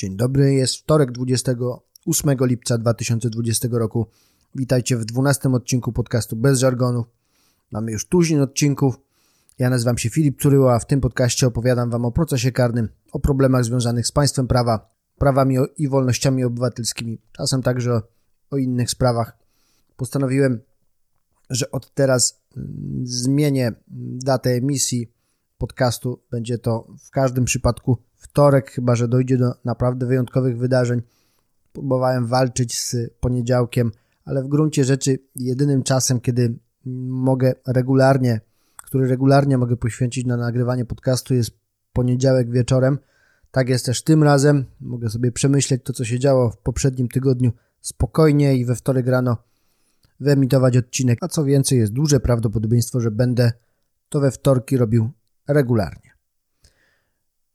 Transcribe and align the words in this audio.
Dzień 0.00 0.16
dobry, 0.16 0.54
jest 0.54 0.76
wtorek 0.76 1.12
28 1.12 2.36
lipca 2.40 2.78
2020 2.78 3.68
roku. 3.72 4.06
Witajcie 4.54 4.96
w 4.96 5.04
12 5.04 5.48
odcinku 5.48 5.92
podcastu 5.92 6.36
Bez 6.36 6.58
Żargonu. 6.58 7.04
Mamy 7.70 7.92
już 7.92 8.06
tuzin 8.06 8.40
odcinków. 8.40 9.00
Ja 9.58 9.70
nazywam 9.70 9.98
się 9.98 10.10
Filip 10.10 10.42
Curyła, 10.42 10.74
a 10.74 10.78
w 10.78 10.86
tym 10.86 11.00
podcaście 11.00 11.46
opowiadam 11.46 11.90
Wam 11.90 12.04
o 12.04 12.12
procesie 12.12 12.52
karnym, 12.52 12.88
o 13.12 13.20
problemach 13.20 13.64
związanych 13.64 14.06
z 14.06 14.12
państwem 14.12 14.46
prawa, 14.46 14.90
prawami 15.18 15.56
i 15.76 15.88
wolnościami 15.88 16.44
obywatelskimi, 16.44 17.18
czasem 17.32 17.62
także 17.62 18.00
o 18.50 18.56
innych 18.56 18.90
sprawach. 18.90 19.38
Postanowiłem, 19.96 20.60
że 21.50 21.70
od 21.70 21.94
teraz 21.94 22.42
mm, 22.56 23.06
zmienię 23.06 23.72
datę 24.24 24.50
emisji 24.50 25.12
podcastu. 25.58 26.22
Będzie 26.30 26.58
to 26.58 26.86
w 27.04 27.10
każdym 27.10 27.44
przypadku 27.44 27.98
wtorek, 28.20 28.70
chyba 28.70 28.96
że 28.96 29.08
dojdzie 29.08 29.36
do 29.36 29.52
naprawdę 29.64 30.06
wyjątkowych 30.06 30.58
wydarzeń. 30.58 31.02
Próbowałem 31.72 32.26
walczyć 32.26 32.78
z 32.78 32.96
poniedziałkiem, 33.20 33.92
ale 34.24 34.42
w 34.42 34.48
gruncie 34.48 34.84
rzeczy 34.84 35.18
jedynym 35.36 35.82
czasem, 35.82 36.20
kiedy 36.20 36.58
mogę 37.08 37.52
regularnie, 37.66 38.40
który 38.76 39.08
regularnie 39.08 39.58
mogę 39.58 39.76
poświęcić 39.76 40.26
na 40.26 40.36
nagrywanie 40.36 40.84
podcastu 40.84 41.34
jest 41.34 41.50
poniedziałek 41.92 42.50
wieczorem. 42.50 42.98
Tak 43.50 43.68
jest 43.68 43.86
też 43.86 44.04
tym 44.04 44.22
razem. 44.22 44.64
Mogę 44.80 45.10
sobie 45.10 45.32
przemyśleć 45.32 45.82
to, 45.84 45.92
co 45.92 46.04
się 46.04 46.18
działo 46.18 46.50
w 46.50 46.58
poprzednim 46.58 47.08
tygodniu 47.08 47.52
spokojnie 47.80 48.56
i 48.56 48.64
we 48.64 48.74
wtorek 48.74 49.06
rano 49.06 49.36
wyemitować 50.20 50.76
odcinek. 50.76 51.18
A 51.20 51.28
co 51.28 51.44
więcej, 51.44 51.78
jest 51.78 51.92
duże 51.92 52.20
prawdopodobieństwo, 52.20 53.00
że 53.00 53.10
będę 53.10 53.52
to 54.08 54.20
we 54.20 54.30
wtorki 54.30 54.76
robił 54.76 55.10
regularnie. 55.48 56.09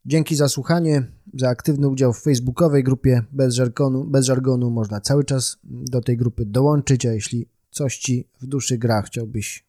Dzięki 0.08 0.36
za 0.36 0.48
słuchanie, 0.48 1.06
za 1.34 1.48
aktywny 1.48 1.88
udział 1.88 2.12
w 2.12 2.22
facebookowej 2.22 2.84
grupie 2.84 3.22
bez 3.32 3.54
żargonu, 3.54 4.04
bez 4.04 4.26
żargonu. 4.26 4.70
Można 4.70 5.00
cały 5.00 5.24
czas 5.24 5.58
do 5.64 6.00
tej 6.00 6.16
grupy 6.16 6.44
dołączyć, 6.44 7.06
a 7.06 7.12
jeśli 7.12 7.48
coś 7.70 7.98
Ci 7.98 8.28
w 8.40 8.46
duszy 8.46 8.78
gra, 8.78 9.02
chciałbyś 9.02 9.66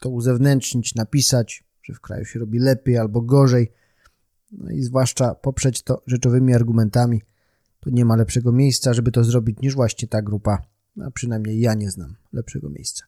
to 0.00 0.10
uzewnętrznić, 0.10 0.94
napisać, 0.94 1.64
że 1.82 1.94
w 1.94 2.00
kraju 2.00 2.24
się 2.24 2.38
robi 2.38 2.58
lepiej 2.58 2.98
albo 2.98 3.20
gorzej, 3.20 3.72
no 4.52 4.70
i 4.70 4.82
zwłaszcza 4.82 5.34
poprzeć 5.34 5.82
to 5.82 6.02
rzeczowymi 6.06 6.54
argumentami, 6.54 7.22
to 7.80 7.90
nie 7.90 8.04
ma 8.04 8.16
lepszego 8.16 8.52
miejsca, 8.52 8.94
żeby 8.94 9.12
to 9.12 9.24
zrobić 9.24 9.58
niż 9.62 9.74
właśnie 9.74 10.08
ta 10.08 10.22
grupa, 10.22 10.62
a 11.02 11.10
przynajmniej 11.10 11.60
ja 11.60 11.74
nie 11.74 11.90
znam 11.90 12.16
lepszego 12.32 12.70
miejsca. 12.70 13.04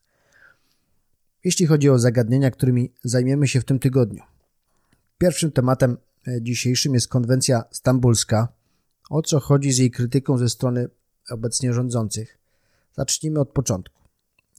Jeśli 1.44 1.66
chodzi 1.66 1.90
o 1.90 1.98
zagadnienia, 1.98 2.50
którymi 2.50 2.92
zajmiemy 3.04 3.48
się 3.48 3.60
w 3.60 3.64
tym 3.64 3.78
tygodniu. 3.78 4.22
Pierwszym 5.18 5.52
tematem 5.52 5.96
dzisiejszym 6.40 6.94
jest 6.94 7.08
konwencja 7.08 7.64
stambulska. 7.70 8.48
O 9.10 9.22
co 9.22 9.40
chodzi 9.40 9.72
z 9.72 9.78
jej 9.78 9.90
krytyką 9.90 10.38
ze 10.38 10.48
strony 10.48 10.88
obecnie 11.30 11.72
rządzących? 11.72 12.38
Zacznijmy 12.96 13.40
od 13.40 13.48
początku. 13.48 14.02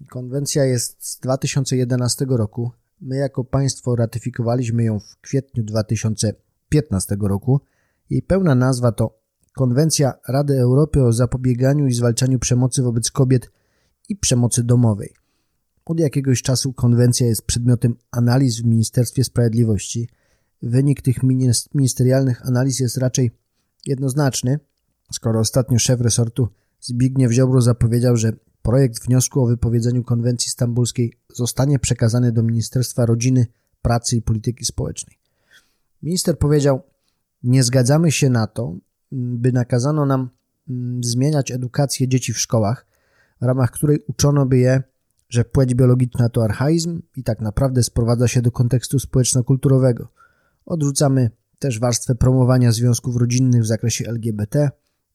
Konwencja 0.09 0.65
jest 0.65 1.05
z 1.05 1.19
2011 1.19 2.25
roku. 2.29 2.71
My 3.01 3.15
jako 3.15 3.43
państwo 3.43 3.95
ratyfikowaliśmy 3.95 4.83
ją 4.83 4.99
w 4.99 5.17
kwietniu 5.21 5.63
2015 5.63 7.17
roku. 7.21 7.61
Jej 8.09 8.21
pełna 8.21 8.55
nazwa 8.55 8.91
to 8.91 9.19
Konwencja 9.53 10.13
Rady 10.27 10.59
Europy 10.59 11.03
o 11.03 11.13
zapobieganiu 11.13 11.87
i 11.87 11.93
zwalczaniu 11.93 12.39
przemocy 12.39 12.83
wobec 12.83 13.11
kobiet 13.11 13.51
i 14.09 14.15
przemocy 14.15 14.63
domowej. 14.63 15.13
Od 15.85 15.99
jakiegoś 15.99 16.41
czasu 16.41 16.73
konwencja 16.73 17.27
jest 17.27 17.41
przedmiotem 17.41 17.95
analiz 18.11 18.61
w 18.61 18.65
Ministerstwie 18.65 19.23
Sprawiedliwości– 19.23 20.09
Wynik 20.61 21.01
tych 21.01 21.17
ministerialnych 21.73 22.47
analiz 22.47 22.79
jest 22.79 22.97
raczej 22.97 23.31
jednoznaczny, 23.85 24.59
skoro 25.13 25.39
ostatnio 25.39 25.79
szef 25.79 26.01
resortu 26.01 26.49
Zbigniew 26.81 27.31
Ziobro 27.31 27.61
zapowiedział, 27.61 28.17
że 28.17 28.33
projekt 28.61 29.05
wniosku 29.05 29.43
o 29.43 29.47
wypowiedzeniu 29.47 30.03
konwencji 30.03 30.49
stambulskiej 30.49 31.13
zostanie 31.33 31.79
przekazany 31.79 32.31
do 32.31 32.43
Ministerstwa 32.43 33.05
Rodziny, 33.05 33.47
Pracy 33.81 34.15
i 34.15 34.21
Polityki 34.21 34.65
Społecznej. 34.65 35.17
Minister 36.03 36.37
powiedział: 36.37 36.81
Nie 37.43 37.63
zgadzamy 37.63 38.11
się 38.11 38.29
na 38.29 38.47
to, 38.47 38.75
by 39.11 39.51
nakazano 39.51 40.05
nam 40.05 40.29
mm, 40.69 41.03
zmieniać 41.03 41.51
edukację 41.51 42.07
dzieci 42.07 42.33
w 42.33 42.39
szkołach, 42.39 42.85
w 43.41 43.45
ramach 43.45 43.71
której 43.71 44.03
uczono 44.07 44.45
by 44.45 44.57
je, 44.57 44.83
że 45.29 45.45
płeć 45.45 45.75
biologiczna 45.75 46.29
to 46.29 46.43
archaizm 46.43 47.01
i 47.15 47.23
tak 47.23 47.41
naprawdę 47.41 47.83
sprowadza 47.83 48.27
się 48.27 48.41
do 48.41 48.51
kontekstu 48.51 48.99
społeczno-kulturowego– 48.99 50.07
Odrzucamy 50.69 51.29
też 51.59 51.79
warstwę 51.79 52.15
promowania 52.15 52.71
związków 52.71 53.15
rodzinnych 53.15 53.61
w 53.63 53.65
zakresie 53.65 54.07
LGBT. 54.07 54.69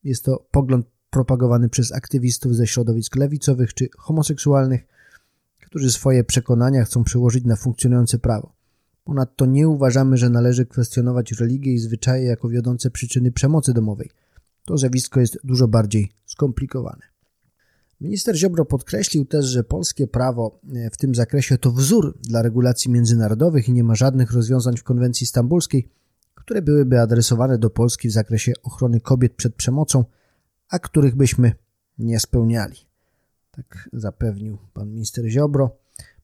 Jest 0.04 0.24
to 0.24 0.46
pogląd 0.50 0.86
propagowany 1.10 1.68
przez 1.68 1.92
aktywistów 1.92 2.54
ze 2.54 2.66
środowisk 2.66 3.16
lewicowych 3.16 3.74
czy 3.74 3.88
homoseksualnych, 3.98 4.86
którzy 5.66 5.92
swoje 5.92 6.24
przekonania 6.24 6.84
chcą 6.84 7.04
przełożyć 7.04 7.44
na 7.44 7.56
funkcjonujące 7.56 8.18
prawo. 8.18 8.52
Ponadto 9.04 9.46
nie 9.46 9.68
uważamy, 9.68 10.16
że 10.16 10.30
należy 10.30 10.66
kwestionować 10.66 11.32
religię 11.32 11.72
i 11.72 11.78
zwyczaje 11.78 12.24
jako 12.24 12.48
wiodące 12.48 12.90
przyczyny 12.90 13.32
przemocy 13.32 13.72
domowej. 13.72 14.10
To 14.64 14.78
zjawisko 14.78 15.20
jest 15.20 15.38
dużo 15.44 15.68
bardziej 15.68 16.12
skomplikowane. 16.26 17.13
Minister 18.04 18.36
Ziobro 18.36 18.64
podkreślił 18.64 19.24
też, 19.24 19.46
że 19.46 19.64
polskie 19.64 20.06
prawo 20.06 20.60
e, 20.74 20.90
w 20.90 20.96
tym 20.96 21.14
zakresie 21.14 21.58
to 21.58 21.72
wzór 21.72 22.18
dla 22.22 22.42
regulacji 22.42 22.90
międzynarodowych 22.90 23.68
i 23.68 23.72
nie 23.72 23.84
ma 23.84 23.94
żadnych 23.94 24.32
rozwiązań 24.32 24.76
w 24.76 24.82
konwencji 24.82 25.26
stambulskiej, 25.26 25.88
które 26.34 26.62
byłyby 26.62 27.00
adresowane 27.00 27.58
do 27.58 27.70
Polski 27.70 28.08
w 28.08 28.12
zakresie 28.12 28.52
ochrony 28.62 29.00
kobiet 29.00 29.34
przed 29.34 29.54
przemocą, 29.54 30.04
a 30.68 30.78
których 30.78 31.16
byśmy 31.16 31.52
nie 31.98 32.20
spełniali. 32.20 32.76
Tak 33.50 33.88
zapewnił 33.92 34.58
pan 34.72 34.90
minister 34.90 35.26
Ziobro. 35.28 35.76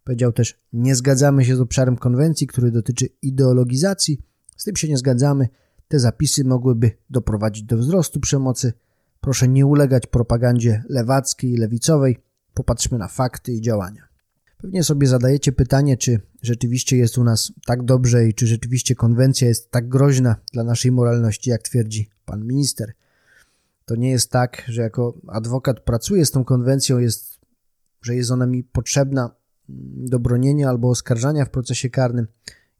Powiedział 0.04 0.32
też, 0.32 0.60
nie 0.72 0.94
zgadzamy 0.94 1.44
się 1.44 1.56
z 1.56 1.60
obszarem 1.60 1.96
konwencji, 1.96 2.46
który 2.46 2.70
dotyczy 2.70 3.08
ideologizacji. 3.22 4.20
Z 4.56 4.64
tym 4.64 4.76
się 4.76 4.88
nie 4.88 4.98
zgadzamy. 4.98 5.48
Te 5.88 5.98
zapisy 5.98 6.44
mogłyby 6.44 6.90
doprowadzić 7.10 7.64
do 7.64 7.76
wzrostu 7.76 8.20
przemocy, 8.20 8.72
Proszę 9.20 9.48
nie 9.48 9.66
ulegać 9.66 10.06
propagandzie 10.06 10.82
lewackiej 10.88 11.52
i 11.52 11.56
lewicowej. 11.56 12.18
Popatrzmy 12.54 12.98
na 12.98 13.08
fakty 13.08 13.52
i 13.52 13.60
działania. 13.60 14.08
Pewnie 14.58 14.84
sobie 14.84 15.06
zadajecie 15.06 15.52
pytanie, 15.52 15.96
czy 15.96 16.20
rzeczywiście 16.42 16.96
jest 16.96 17.18
u 17.18 17.24
nas 17.24 17.52
tak 17.66 17.82
dobrze 17.82 18.28
i 18.28 18.34
czy 18.34 18.46
rzeczywiście 18.46 18.94
konwencja 18.94 19.48
jest 19.48 19.70
tak 19.70 19.88
groźna 19.88 20.36
dla 20.52 20.64
naszej 20.64 20.92
moralności, 20.92 21.50
jak 21.50 21.62
twierdzi 21.62 22.10
pan 22.24 22.46
minister. 22.46 22.92
To 23.84 23.96
nie 23.96 24.10
jest 24.10 24.30
tak, 24.30 24.64
że 24.68 24.82
jako 24.82 25.14
adwokat 25.28 25.80
pracuję 25.80 26.26
z 26.26 26.30
tą 26.30 26.44
konwencją, 26.44 26.98
jest, 26.98 27.40
że 28.02 28.14
jest 28.14 28.30
ona 28.30 28.46
mi 28.46 28.64
potrzebna 28.64 29.30
do 29.96 30.18
bronienia 30.18 30.68
albo 30.68 30.88
oskarżania 30.88 31.44
w 31.44 31.50
procesie 31.50 31.90
karnym. 31.90 32.26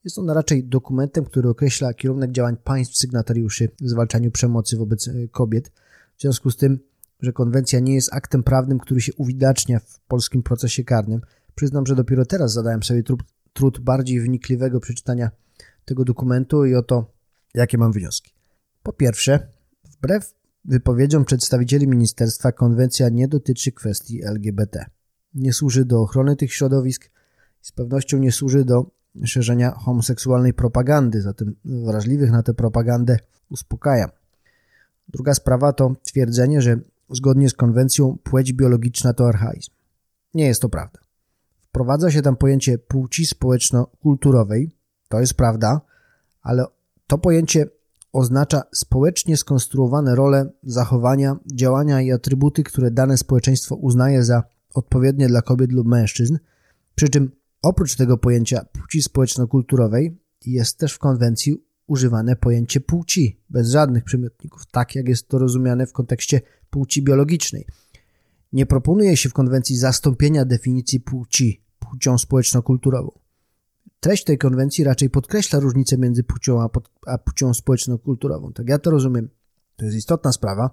Jest 0.04 0.18
ona 0.18 0.34
raczej 0.34 0.64
dokumentem, 0.64 1.24
który 1.24 1.48
określa 1.48 1.94
kierunek 1.94 2.32
działań 2.32 2.56
państw 2.64 2.96
sygnatariuszy 2.96 3.68
w 3.80 3.88
zwalczaniu 3.88 4.30
przemocy 4.30 4.76
wobec 4.76 5.08
e, 5.08 5.28
kobiet– 5.28 5.70
w 6.20 6.22
związku 6.22 6.50
z 6.50 6.56
tym, 6.56 6.78
że 7.20 7.32
konwencja 7.32 7.80
nie 7.80 7.94
jest 7.94 8.12
aktem 8.12 8.42
prawnym, 8.42 8.78
który 8.78 9.00
się 9.00 9.12
uwidacznia 9.14 9.78
w 9.78 10.00
polskim 10.00 10.42
procesie 10.42 10.84
karnym, 10.84 11.20
przyznam, 11.54 11.86
że 11.86 11.96
dopiero 11.96 12.24
teraz 12.24 12.52
zadałem 12.52 12.82
sobie 12.82 13.02
trud, 13.02 13.22
trud 13.52 13.78
bardziej 13.78 14.20
wnikliwego 14.20 14.80
przeczytania 14.80 15.30
tego 15.84 16.04
dokumentu 16.04 16.64
i 16.64 16.74
oto 16.74 17.12
jakie 17.54 17.78
mam 17.78 17.92
wnioski. 17.92 18.34
Po 18.82 18.92
pierwsze, 18.92 19.48
wbrew 19.84 20.34
wypowiedziom 20.64 21.24
przedstawicieli 21.24 21.88
ministerstwa, 21.88 22.52
konwencja 22.52 23.08
nie 23.08 23.28
dotyczy 23.28 23.72
kwestii 23.72 24.24
LGBT. 24.24 24.84
Nie 25.34 25.52
służy 25.52 25.84
do 25.84 26.00
ochrony 26.00 26.36
tych 26.36 26.52
środowisk 26.52 27.04
i 27.62 27.66
z 27.66 27.72
pewnością 27.72 28.18
nie 28.18 28.32
służy 28.32 28.64
do 28.64 28.90
szerzenia 29.24 29.70
homoseksualnej 29.70 30.54
propagandy, 30.54 31.22
zatem 31.22 31.56
wrażliwych 31.64 32.30
na 32.30 32.42
tę 32.42 32.54
propagandę 32.54 33.18
uspokajam. 33.50 34.10
Druga 35.12 35.34
sprawa 35.34 35.72
to 35.72 35.94
twierdzenie, 36.02 36.62
że 36.62 36.80
zgodnie 37.10 37.48
z 37.48 37.54
konwencją 37.54 38.18
płeć 38.22 38.52
biologiczna 38.52 39.12
to 39.12 39.28
archaizm. 39.28 39.70
Nie 40.34 40.46
jest 40.46 40.62
to 40.62 40.68
prawda. 40.68 41.00
Wprowadza 41.60 42.10
się 42.10 42.22
tam 42.22 42.36
pojęcie 42.36 42.78
płci 42.78 43.26
społeczno-kulturowej, 43.26 44.70
to 45.08 45.20
jest 45.20 45.34
prawda, 45.34 45.80
ale 46.42 46.64
to 47.06 47.18
pojęcie 47.18 47.66
oznacza 48.12 48.62
społecznie 48.72 49.36
skonstruowane 49.36 50.14
role, 50.14 50.50
zachowania, 50.62 51.36
działania 51.52 52.00
i 52.00 52.12
atrybuty, 52.12 52.62
które 52.62 52.90
dane 52.90 53.16
społeczeństwo 53.16 53.76
uznaje 53.76 54.24
za 54.24 54.42
odpowiednie 54.74 55.28
dla 55.28 55.42
kobiet 55.42 55.72
lub 55.72 55.86
mężczyzn, 55.86 56.38
przy 56.94 57.08
czym 57.08 57.30
oprócz 57.62 57.96
tego 57.96 58.18
pojęcia 58.18 58.64
płci 58.72 59.02
społeczno-kulturowej 59.02 60.18
jest 60.46 60.78
też 60.78 60.92
w 60.92 60.98
konwencji 60.98 61.64
używane 61.90 62.36
pojęcie 62.36 62.80
płci, 62.80 63.40
bez 63.50 63.70
żadnych 63.70 64.04
przymiotników, 64.04 64.66
tak 64.66 64.94
jak 64.94 65.08
jest 65.08 65.28
to 65.28 65.38
rozumiane 65.38 65.86
w 65.86 65.92
kontekście 65.92 66.40
płci 66.70 67.02
biologicznej. 67.02 67.66
Nie 68.52 68.66
proponuje 68.66 69.16
się 69.16 69.28
w 69.28 69.32
konwencji 69.32 69.76
zastąpienia 69.76 70.44
definicji 70.44 71.00
płci 71.00 71.62
płcią 71.78 72.18
społeczno-kulturową. 72.18 73.10
Treść 74.00 74.24
tej 74.24 74.38
konwencji 74.38 74.84
raczej 74.84 75.10
podkreśla 75.10 75.60
różnicę 75.60 75.98
między 75.98 76.22
płcią 76.22 76.62
a, 76.62 76.68
pod, 76.68 76.90
a 77.06 77.18
płcią 77.18 77.54
społeczno-kulturową. 77.54 78.52
Tak 78.52 78.68
ja 78.68 78.78
to 78.78 78.90
rozumiem. 78.90 79.28
To 79.76 79.84
jest 79.84 79.96
istotna 79.96 80.32
sprawa, 80.32 80.70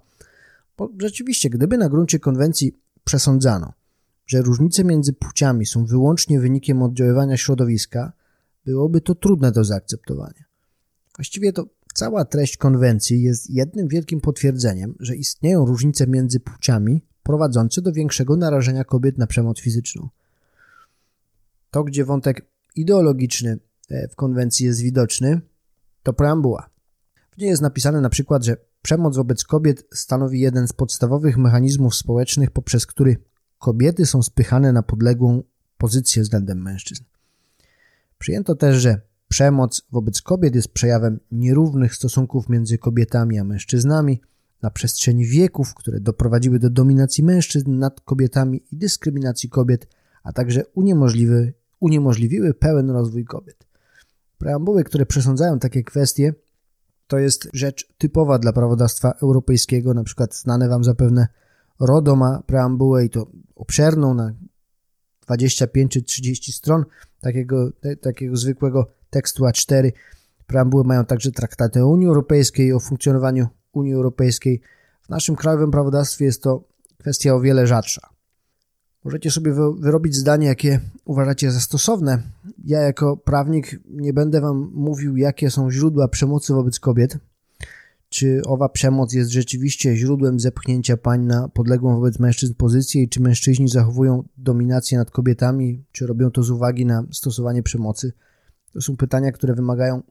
bo 0.77 0.89
rzeczywiście, 1.01 1.49
gdyby 1.49 1.77
na 1.77 1.89
gruncie 1.89 2.19
konwencji 2.19 2.73
przesądzano, 3.03 3.73
że 4.25 4.41
różnice 4.41 4.83
między 4.83 5.13
płciami 5.13 5.65
są 5.65 5.85
wyłącznie 5.85 6.39
wynikiem 6.39 6.81
oddziaływania 6.81 7.37
środowiska, 7.37 8.13
byłoby 8.65 9.01
to 9.01 9.15
trudne 9.15 9.51
do 9.51 9.63
zaakceptowania. 9.63 10.47
Właściwie 11.17 11.53
to 11.53 11.65
cała 11.93 12.25
treść 12.25 12.57
konwencji 12.57 13.21
jest 13.21 13.49
jednym 13.49 13.87
wielkim 13.87 14.21
potwierdzeniem, 14.21 14.95
że 14.99 15.15
istnieją 15.15 15.65
różnice 15.65 16.07
między 16.07 16.39
płciami 16.39 17.01
prowadzące 17.23 17.81
do 17.81 17.91
większego 17.91 18.37
narażenia 18.37 18.83
kobiet 18.83 19.17
na 19.17 19.27
przemoc 19.27 19.59
fizyczną. 19.59 20.09
To, 21.71 21.83
gdzie 21.83 22.05
wątek 22.05 22.45
ideologiczny 22.75 23.59
e, 23.89 24.07
w 24.07 24.15
konwencji 24.15 24.65
jest 24.65 24.81
widoczny, 24.81 25.41
to 26.03 26.13
preambuła. 26.13 26.69
W 27.31 27.37
niej 27.37 27.49
jest 27.49 27.61
napisane 27.61 28.01
na 28.01 28.09
przykład, 28.09 28.43
że 28.43 28.57
przemoc 28.81 29.15
wobec 29.15 29.43
kobiet 29.43 29.87
stanowi 29.93 30.39
jeden 30.39 30.67
z 30.67 30.73
podstawowych 30.73 31.37
mechanizmów 31.37 31.95
społecznych, 31.95 32.51
poprzez 32.51 32.85
który 32.85 33.17
kobiety 33.59 34.05
są 34.05 34.23
spychane 34.23 34.73
na 34.73 34.83
podległą 34.83 35.43
pozycję 35.77 36.23
względem 36.23 36.61
mężczyzn. 36.61 37.03
Przyjęto 38.19 38.55
też, 38.55 38.81
że 38.81 39.01
przemoc 39.27 39.81
wobec 39.91 40.21
kobiet 40.21 40.55
jest 40.55 40.73
przejawem 40.73 41.19
nierównych 41.31 41.95
stosunków 41.95 42.49
między 42.49 42.77
kobietami 42.77 43.39
a 43.39 43.43
mężczyznami 43.43 44.21
na 44.61 44.69
przestrzeni 44.69 45.25
wieków, 45.25 45.73
które 45.73 45.99
doprowadziły 45.99 46.59
do 46.59 46.69
dominacji 46.69 47.23
mężczyzn 47.23 47.77
nad 47.77 48.01
kobietami 48.01 48.63
i 48.71 48.77
dyskryminacji 48.77 49.49
kobiet, 49.49 49.87
a 50.23 50.33
także 50.33 50.65
uniemożliwy, 50.65 51.53
uniemożliwiły 51.79 52.53
pełen 52.53 52.89
rozwój 52.89 53.25
kobiet. 53.25 53.67
Preambuły, 54.37 54.83
które 54.83 55.05
przesądzają 55.05 55.59
takie 55.59 55.83
kwestie, 55.83 56.33
to 57.07 57.17
jest 57.17 57.49
rzecz 57.53 57.93
typowa 57.97 58.39
dla 58.39 58.53
prawodawstwa 58.53 59.11
europejskiego, 59.11 59.93
na 59.93 60.03
przykład 60.03 60.35
znane 60.35 60.69
Wam 60.69 60.83
zapewne 60.83 61.27
RODO 61.79 62.15
ma 62.15 62.41
preambułę 62.45 63.05
i 63.05 63.09
to 63.09 63.31
obszerną 63.55 64.13
na 64.13 64.33
25 65.27 65.91
czy 65.91 66.03
30 66.03 66.51
stron 66.51 66.85
takiego, 67.21 67.71
te, 67.71 67.95
takiego 67.95 68.35
zwykłego 68.35 68.87
tekstu 69.09 69.43
A4. 69.43 69.91
Preambuły 70.47 70.83
mają 70.83 71.05
także 71.05 71.31
traktaty 71.31 71.83
o 71.83 71.87
Unii 71.87 72.07
Europejskiej, 72.07 72.73
o 72.73 72.79
funkcjonowaniu 72.79 73.47
Unii 73.73 73.93
Europejskiej. 73.93 74.61
W 75.01 75.09
naszym 75.09 75.35
krajowym 75.35 75.71
prawodawstwie 75.71 76.25
jest 76.25 76.43
to 76.43 76.63
kwestia 76.97 77.33
o 77.35 77.41
wiele 77.41 77.67
rzadsza. 77.67 78.09
Możecie 79.03 79.31
sobie 79.31 79.53
wyrobić 79.79 80.15
zdanie, 80.15 80.47
jakie 80.47 80.79
uważacie 81.05 81.51
za 81.51 81.59
stosowne. 81.59 82.21
Ja, 82.65 82.79
jako 82.79 83.17
prawnik, 83.17 83.79
nie 83.89 84.13
będę 84.13 84.41
Wam 84.41 84.71
mówił, 84.73 85.17
jakie 85.17 85.51
są 85.51 85.71
źródła 85.71 86.07
przemocy 86.07 86.53
wobec 86.53 86.79
kobiet. 86.79 87.17
Czy 88.09 88.41
owa 88.45 88.69
przemoc 88.69 89.13
jest 89.13 89.31
rzeczywiście 89.31 89.95
źródłem 89.95 90.39
zepchnięcia 90.39 90.97
pań 90.97 91.25
na 91.25 91.49
podległą 91.49 91.95
wobec 91.95 92.19
mężczyzn 92.19 92.53
pozycję 92.53 93.03
i 93.03 93.09
czy 93.09 93.21
mężczyźni 93.21 93.67
zachowują 93.67 94.27
dominację 94.37 94.97
nad 94.97 95.11
kobietami, 95.11 95.85
czy 95.91 96.07
robią 96.07 96.31
to 96.31 96.43
z 96.43 96.49
uwagi 96.49 96.85
na 96.85 97.03
stosowanie 97.11 97.63
przemocy? 97.63 98.13
To 98.73 98.81
są 98.81 98.97
pytania, 98.97 99.31
które 99.31 99.53
wymagają 99.53 100.03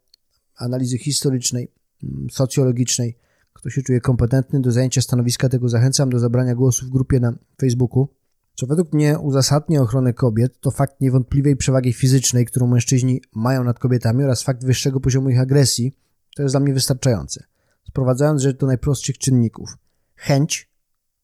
analizy 0.56 0.98
historycznej, 0.98 1.72
mm, 2.02 2.30
socjologicznej. 2.30 3.18
Kto 3.52 3.70
się 3.70 3.82
czuje 3.82 4.00
kompetentny 4.00 4.60
do 4.60 4.72
zajęcia 4.72 5.00
stanowiska, 5.00 5.48
tego 5.48 5.68
zachęcam 5.68 6.10
do 6.10 6.18
zabrania 6.18 6.54
głosu 6.54 6.86
w 6.86 6.90
grupie 6.90 7.20
na 7.20 7.38
Facebooku. 7.60 8.08
Co 8.54 8.66
według 8.66 8.92
mnie 8.92 9.18
uzasadnia 9.18 9.82
ochronę 9.82 10.12
kobiet, 10.12 10.60
to 10.60 10.70
fakt 10.70 11.00
niewątpliwej 11.00 11.56
przewagi 11.56 11.92
fizycznej, 11.92 12.46
którą 12.46 12.66
mężczyźni 12.66 13.20
mają 13.34 13.64
nad 13.64 13.78
kobietami 13.78 14.24
oraz 14.24 14.42
fakt 14.42 14.64
wyższego 14.64 15.00
poziomu 15.00 15.30
ich 15.30 15.40
agresji. 15.40 15.92
To 16.36 16.42
jest 16.42 16.52
dla 16.52 16.60
mnie 16.60 16.74
wystarczające. 16.74 17.44
Sprowadzając 17.88 18.42
rzecz 18.42 18.58
do 18.58 18.66
najprostszych 18.66 19.18
czynników. 19.18 19.78
Chęć, 20.16 20.70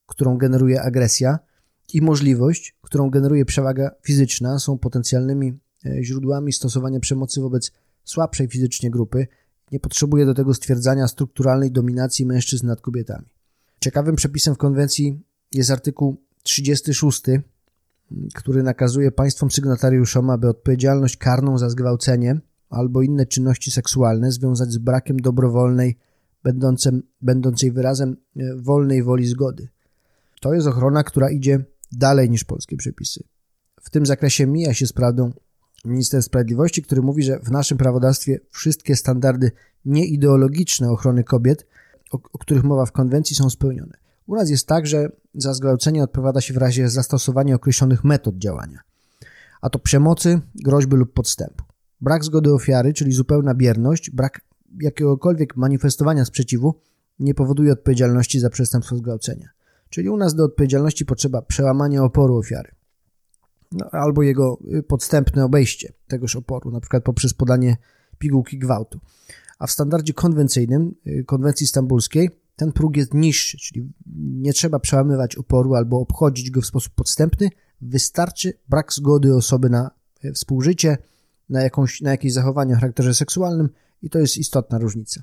którą 0.06 0.38
generuje 0.38 0.82
agresja 0.82 1.38
i 1.94 2.02
możliwość, 2.02 2.76
którą 2.82 3.10
generuje 3.10 3.44
przewaga 3.44 3.90
fizyczna 4.02 4.58
są 4.58 4.78
potencjalnymi 4.78 5.58
e, 5.86 6.04
źródłami 6.04 6.52
stosowania 6.52 7.00
przemocy 7.00 7.40
wobec 7.40 7.72
słabszej 8.04 8.48
fizycznie 8.48 8.90
grupy. 8.90 9.26
Nie 9.72 9.80
potrzebuje 9.80 10.26
do 10.26 10.34
tego 10.34 10.54
stwierdzania 10.54 11.08
strukturalnej 11.08 11.72
dominacji 11.72 12.26
mężczyzn 12.26 12.66
nad 12.66 12.80
kobietami. 12.80 13.26
Ciekawym 13.80 14.16
przepisem 14.16 14.54
w 14.54 14.58
konwencji 14.58 15.22
jest 15.52 15.70
artykuł 15.70 16.16
36, 16.42 17.22
który 18.34 18.62
nakazuje 18.62 19.12
państwom 19.12 19.50
sygnatariuszom, 19.50 20.30
aby 20.30 20.48
odpowiedzialność 20.48 21.16
karną 21.16 21.58
za 21.58 21.70
zgwałcenie 21.70 22.40
albo 22.70 23.02
inne 23.02 23.26
czynności 23.26 23.70
seksualne 23.70 24.32
związać 24.32 24.72
z 24.72 24.78
brakiem 24.78 25.16
dobrowolnej, 25.20 25.98
będącym, 26.44 27.02
będącej 27.20 27.72
wyrazem 27.72 28.16
e, 28.36 28.56
wolnej 28.56 29.02
woli 29.02 29.26
zgody. 29.26 29.68
To 30.40 30.54
jest 30.54 30.66
ochrona, 30.66 31.04
która 31.04 31.30
idzie 31.30 31.64
dalej 31.92 32.30
niż 32.30 32.44
polskie 32.44 32.76
przepisy. 32.76 33.24
W 33.82 33.90
tym 33.90 34.06
zakresie 34.06 34.46
mija 34.46 34.74
się 34.74 34.86
z 34.86 34.92
prawdą 34.92 35.32
minister 35.84 36.22
sprawiedliwości, 36.22 36.82
który 36.82 37.02
mówi, 37.02 37.22
że 37.22 37.38
w 37.38 37.50
naszym 37.50 37.78
prawodawstwie 37.78 38.40
wszystkie 38.50 38.96
standardy 38.96 39.50
nieideologiczne 39.84 40.90
ochrony 40.90 41.24
kobiet, 41.24 41.66
o, 42.12 42.18
o 42.32 42.38
których 42.38 42.64
mowa 42.64 42.86
w 42.86 42.92
konwencji, 42.92 43.36
są 43.36 43.50
spełnione. 43.50 43.96
U 44.26 44.34
nas 44.34 44.50
jest 44.50 44.66
tak, 44.66 44.86
że 44.86 45.08
za 45.34 45.54
zgwałcenie 45.54 46.02
odpowiada 46.02 46.40
się 46.40 46.54
w 46.54 46.56
razie 46.56 46.88
zastosowania 46.88 47.54
określonych 47.54 48.04
metod 48.04 48.38
działania, 48.38 48.80
a 49.60 49.70
to 49.70 49.78
przemocy, 49.78 50.40
groźby 50.54 50.96
lub 50.96 51.12
podstępu. 51.12 51.64
Brak 52.00 52.24
zgody 52.24 52.52
ofiary, 52.52 52.92
czyli 52.92 53.12
zupełna 53.12 53.54
bierność, 53.54 54.10
brak 54.10 54.40
jakiegokolwiek 54.80 55.56
manifestowania 55.56 56.24
sprzeciwu 56.24 56.74
nie 57.18 57.34
powoduje 57.34 57.72
odpowiedzialności 57.72 58.40
za 58.40 58.50
przestępstwo 58.50 58.96
zgwałcenia. 58.96 59.48
Czyli 59.88 60.08
u 60.08 60.16
nas 60.16 60.34
do 60.34 60.44
odpowiedzialności 60.44 61.04
potrzeba 61.04 61.42
przełamania 61.42 62.04
oporu 62.04 62.36
ofiary. 62.36 62.70
No, 63.72 63.86
albo 63.90 64.22
jego 64.22 64.58
y, 64.74 64.82
podstępne 64.82 65.44
obejście 65.44 65.92
tegoż 66.08 66.36
oporu, 66.36 66.70
na 66.70 66.80
przykład 66.80 67.04
poprzez 67.04 67.34
podanie 67.34 67.76
pigułki 68.18 68.58
gwałtu. 68.58 69.00
A 69.58 69.66
w 69.66 69.70
standardzie 69.70 70.14
konwencyjnym, 70.14 70.94
y, 71.06 71.24
konwencji 71.24 71.66
stambulskiej, 71.66 72.30
ten 72.56 72.72
próg 72.72 72.96
jest 72.96 73.14
niższy, 73.14 73.58
czyli 73.58 73.92
nie 74.16 74.52
trzeba 74.52 74.78
przełamywać 74.78 75.36
oporu 75.36 75.74
albo 75.74 76.00
obchodzić 76.00 76.50
go 76.50 76.60
w 76.60 76.66
sposób 76.66 76.94
podstępny, 76.94 77.48
wystarczy 77.80 78.52
brak 78.68 78.92
zgody 78.92 79.34
osoby 79.34 79.70
na 79.70 79.90
e, 80.24 80.32
współżycie, 80.32 80.98
na, 81.48 81.62
jakąś, 81.62 82.00
na 82.00 82.10
jakieś 82.10 82.32
zachowanie 82.32 82.74
o 82.74 82.76
charakterze 82.76 83.14
seksualnym 83.14 83.68
i 84.02 84.10
to 84.10 84.18
jest 84.18 84.38
istotna 84.38 84.78
różnica. 84.78 85.22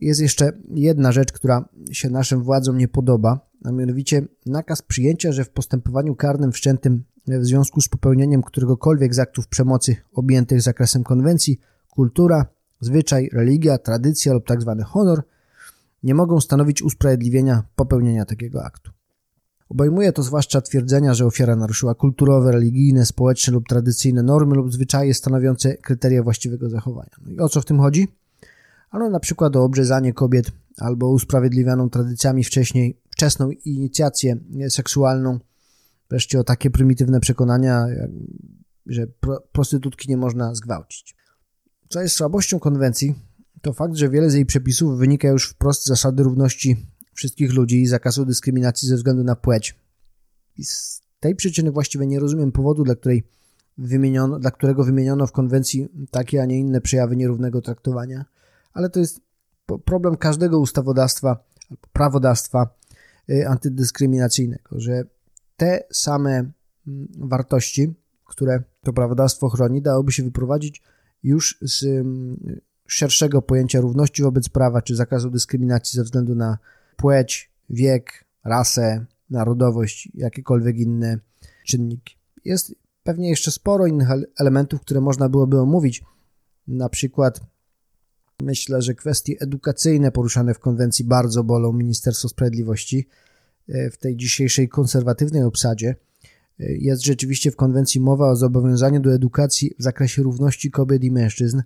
Jest 0.00 0.20
jeszcze 0.20 0.52
jedna 0.74 1.12
rzecz, 1.12 1.32
która 1.32 1.68
się 1.92 2.10
naszym 2.10 2.42
władzom 2.42 2.78
nie 2.78 2.88
podoba, 2.88 3.40
a 3.64 3.72
mianowicie 3.72 4.22
nakaz 4.46 4.82
przyjęcia, 4.82 5.32
że 5.32 5.44
w 5.44 5.50
postępowaniu 5.50 6.14
karnym 6.14 6.52
wszczętym 6.52 7.04
w 7.26 7.44
związku 7.44 7.80
z 7.80 7.88
popełnieniem 7.88 8.42
któregokolwiek 8.42 9.14
z 9.14 9.18
aktów 9.18 9.48
przemocy 9.48 9.96
objętych 10.12 10.62
zakresem 10.62 11.04
konwencji, 11.04 11.60
kultura, 11.90 12.46
zwyczaj, 12.80 13.30
religia, 13.32 13.78
tradycja 13.78 14.32
lub 14.32 14.46
tzw. 14.48 14.76
Tak 14.78 14.86
honor– 14.88 15.22
nie 16.04 16.14
mogą 16.14 16.40
stanowić 16.40 16.82
usprawiedliwienia 16.82 17.62
popełnienia 17.76 18.24
takiego 18.24 18.64
aktu. 18.64 18.90
Obejmuje 19.68 20.12
to 20.12 20.22
zwłaszcza 20.22 20.60
twierdzenia, 20.60 21.14
że 21.14 21.26
ofiara 21.26 21.56
naruszyła 21.56 21.94
kulturowe, 21.94 22.52
religijne, 22.52 23.06
społeczne 23.06 23.52
lub 23.52 23.68
tradycyjne 23.68 24.22
normy 24.22 24.54
lub 24.54 24.72
zwyczaje 24.72 25.14
stanowiące 25.14 25.76
kryteria 25.76 26.22
właściwego 26.22 26.70
zachowania. 26.70 27.10
No 27.26 27.32
i 27.32 27.38
o 27.38 27.48
co 27.48 27.60
w 27.60 27.64
tym 27.64 27.78
chodzi? 27.78 28.08
Ano 28.90 29.10
na 29.10 29.20
przykład 29.20 29.56
o 29.56 29.64
obrzezanie 29.64 30.12
kobiet 30.12 30.52
albo 30.78 31.08
usprawiedliwianą 31.08 31.90
tradycjami 31.90 32.44
wcześniej 32.44 33.00
wczesną 33.10 33.50
inicjację 33.50 34.36
seksualną, 34.68 35.38
wreszcie 36.10 36.40
o 36.40 36.44
takie 36.44 36.70
prymitywne 36.70 37.20
przekonania, 37.20 37.86
że 38.86 39.06
prostytutki 39.52 40.10
nie 40.10 40.16
można 40.16 40.54
zgwałcić. 40.54 41.16
Co 41.88 42.00
jest 42.02 42.16
słabością 42.16 42.58
konwencji, 42.58 43.14
to 43.62 43.72
fakt, 43.72 43.94
że 43.94 44.10
wiele 44.10 44.30
z 44.30 44.34
jej 44.34 44.46
przepisów 44.46 44.98
wynika 44.98 45.28
już 45.28 45.50
wprost 45.50 45.82
z 45.82 45.86
zasady 45.86 46.22
równości 46.22 46.86
wszystkich 47.14 47.54
ludzi 47.54 47.82
i 47.82 47.86
zakazu 47.86 48.24
dyskryminacji 48.24 48.88
ze 48.88 48.96
względu 48.96 49.24
na 49.24 49.36
płeć. 49.36 49.78
I 50.56 50.64
z 50.64 51.02
tej 51.20 51.34
przyczyny 51.34 51.70
właściwie 51.70 52.06
nie 52.06 52.20
rozumiem 52.20 52.52
powodu, 52.52 52.84
dla, 52.84 52.94
której 52.94 53.24
wymieniono, 53.78 54.38
dla 54.38 54.50
którego 54.50 54.84
wymieniono 54.84 55.26
w 55.26 55.32
konwencji 55.32 55.88
takie, 56.10 56.42
a 56.42 56.46
nie 56.46 56.58
inne 56.58 56.80
przejawy 56.80 57.16
nierównego 57.16 57.60
traktowania, 57.60 58.24
ale 58.72 58.90
to 58.90 59.00
jest 59.00 59.20
problem 59.84 60.16
każdego 60.16 60.60
ustawodawstwa 60.60 61.44
albo 61.70 61.86
prawodawstwa 61.92 62.68
y, 63.30 63.48
antydyskryminacyjnego, 63.48 64.80
że 64.80 65.04
te 65.56 65.84
same 65.92 66.30
mm, 66.30 66.52
wartości, 67.18 67.94
które 68.24 68.62
to 68.82 68.92
prawodawstwo 68.92 69.48
chroni, 69.48 69.82
dałoby 69.82 70.12
się 70.12 70.22
wyprowadzić 70.22 70.82
już 71.22 71.58
z 71.62 71.84
mm, 71.84 72.60
szerszego 72.86 73.42
pojęcia 73.42 73.80
równości 73.80 74.22
wobec 74.22 74.48
prawa 74.48 74.82
czy 74.82 74.96
zakazu 74.96 75.30
dyskryminacji 75.30 75.96
ze 75.96 76.04
względu 76.04 76.34
na 76.34 76.58
płeć, 76.96 77.50
wiek, 77.70 78.24
rasę, 78.44 79.06
narodowość, 79.30 80.08
jakiekolwiek 80.14 80.76
inne 80.76 81.18
czynniki. 81.66 82.16
Jest 82.44 82.74
pewnie 83.02 83.30
jeszcze 83.30 83.50
sporo 83.50 83.86
innych 83.86 84.08
elementów, 84.38 84.80
które 84.80 85.00
można 85.00 85.28
byłoby 85.28 85.60
omówić, 85.60 86.04
na 86.68 86.88
przykład 86.88 87.40
Myślę, 88.42 88.82
że 88.82 88.94
kwestie 88.94 89.34
edukacyjne 89.40 90.12
poruszane 90.12 90.54
w 90.54 90.58
konwencji 90.58 91.04
bardzo 91.04 91.44
bolą 91.44 91.72
Ministerstwo 91.72 92.28
Sprawiedliwości 92.28 93.08
e, 93.68 93.90
w 93.90 93.98
tej 93.98 94.16
dzisiejszej 94.16 94.68
konserwatywnej 94.68 95.42
obsadzie. 95.42 95.96
E, 96.60 96.72
jest 96.72 97.04
rzeczywiście 97.04 97.50
w 97.50 97.56
konwencji 97.56 98.00
mowa 98.00 98.30
o 98.30 98.36
zobowiązaniu 98.36 99.00
do 99.00 99.14
edukacji 99.14 99.74
w 99.78 99.82
zakresie 99.82 100.22
równości 100.22 100.70
kobiet 100.70 101.04
i 101.04 101.10
mężczyzn, 101.10 101.60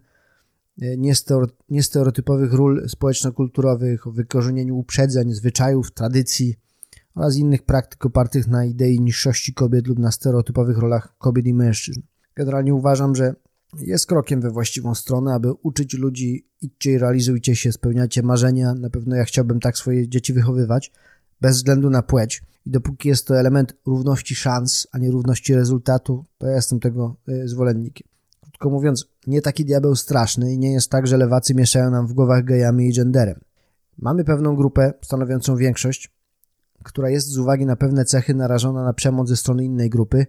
niestereotypowych 1.69 2.53
ról 2.53 2.89
społeczno-kulturowych, 2.89 4.07
o 4.07 4.13
wykorzenieniu 4.13 4.77
uprzedzeń, 4.77 5.33
zwyczajów, 5.33 5.91
tradycji 5.91 6.55
oraz 7.15 7.37
innych 7.37 7.63
praktyk 7.63 8.07
opartych 8.07 8.47
na 8.47 8.65
idei 8.65 9.01
niższości 9.01 9.55
kobiet 9.55 9.87
lub 9.87 9.99
na 9.99 10.13
stereotypowych 10.13 10.79
rolach 10.79 11.19
kobiet 11.19 11.47
i 11.47 11.55
mężczyzn. 11.55 12.01
Generalnie 12.35 12.75
uważam, 12.75 13.15
że 13.15 13.35
jest 13.81 14.07
krokiem 14.07 14.41
we 14.41 14.51
właściwą 14.51 14.95
stronę, 14.95 15.35
aby 15.35 15.53
uczyć 15.53 15.95
ludzi 15.95 16.47
idźcie 16.61 16.93
i 16.93 16.99
realizujcie 16.99 17.57
się, 17.57 17.73
spełniacie 17.73 18.23
marzenia. 18.23 18.75
Na 18.75 18.91
pewno 18.91 19.17
ja 19.17 19.25
chciałbym 19.25 19.61
tak 19.61 19.79
swoje 19.79 20.09
dzieci 20.09 20.33
wychowywać, 20.33 20.93
bez 21.41 21.57
względu 21.57 21.91
na 21.91 22.03
płeć. 22.03 22.43
I 22.67 22.71
dopóki 22.71 23.09
jest 23.09 23.27
to 23.27 23.39
element 23.39 23.77
równości 23.87 24.35
szans, 24.35 24.87
a 24.93 24.99
nie 24.99 25.11
równości 25.11 25.55
rezultatu, 25.55 26.25
to 26.39 26.47
ja 26.47 26.55
jestem 26.55 26.81
tego 26.81 27.17
y, 27.29 27.49
zwolennikiem. 27.49 28.09
Krótko 28.59 28.71
mówiąc, 28.71 29.09
nie 29.27 29.43
taki 29.43 29.65
diabeł 29.65 29.97
straszny 29.97 30.53
i 30.53 30.59
nie 30.59 30.73
jest 30.73 30.91
tak, 30.91 31.07
że 31.07 31.17
lewacy 31.17 31.55
mieszają 31.55 31.91
nam 31.91 32.07
w 32.07 32.13
głowach 32.13 32.45
gejami 32.45 32.89
i 32.89 32.93
genderem. 32.93 33.41
Mamy 33.99 34.25
pewną 34.25 34.57
grupę 34.57 34.93
stanowiącą 35.03 35.57
większość, 35.57 36.15
która 36.85 37.11
jest 37.11 37.27
z 37.27 37.39
uwagi 37.39 37.67
na 37.67 37.77
pewne 37.77 38.05
cechy 38.05 38.35
narażona 38.35 38.85
na 38.85 38.93
przemoc 38.93 39.29
ze 39.29 39.37
strony 39.37 39.65
innej 39.65 39.91
grupy 39.91 40.27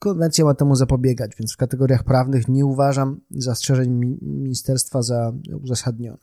Konwencja 0.00 0.44
ma 0.44 0.54
temu 0.54 0.74
zapobiegać, 0.74 1.32
więc 1.38 1.52
w 1.52 1.56
kategoriach 1.56 2.04
prawnych 2.04 2.48
nie 2.48 2.66
uważam 2.66 3.20
zastrzeżeń 3.30 4.18
ministerstwa 4.22 5.02
za 5.02 5.32
uzasadnione. 5.62 6.18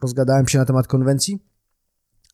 Rozgadałem 0.00 0.48
się 0.48 0.58
na 0.58 0.64
temat 0.64 0.86
konwencji, 0.86 1.38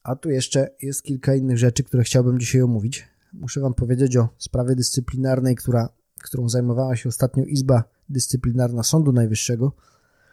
a 0.02 0.16
tu 0.16 0.30
jeszcze 0.30 0.70
jest 0.82 1.02
kilka 1.02 1.34
innych 1.34 1.58
rzeczy, 1.58 1.84
które 1.84 2.02
chciałbym 2.02 2.40
dzisiaj 2.40 2.62
omówić. 2.62 3.08
Muszę 3.32 3.60
Wam 3.60 3.74
powiedzieć 3.74 4.16
o 4.16 4.28
sprawie 4.38 4.74
dyscyplinarnej, 4.74 5.56
która, 5.56 5.88
którą 6.22 6.48
zajmowała 6.48 6.96
się 6.96 7.08
ostatnio 7.08 7.44
Izba 7.44 7.84
Dyscyplinarna 8.08 8.82
Sądu 8.82 9.12
Najwyższego. 9.12 9.72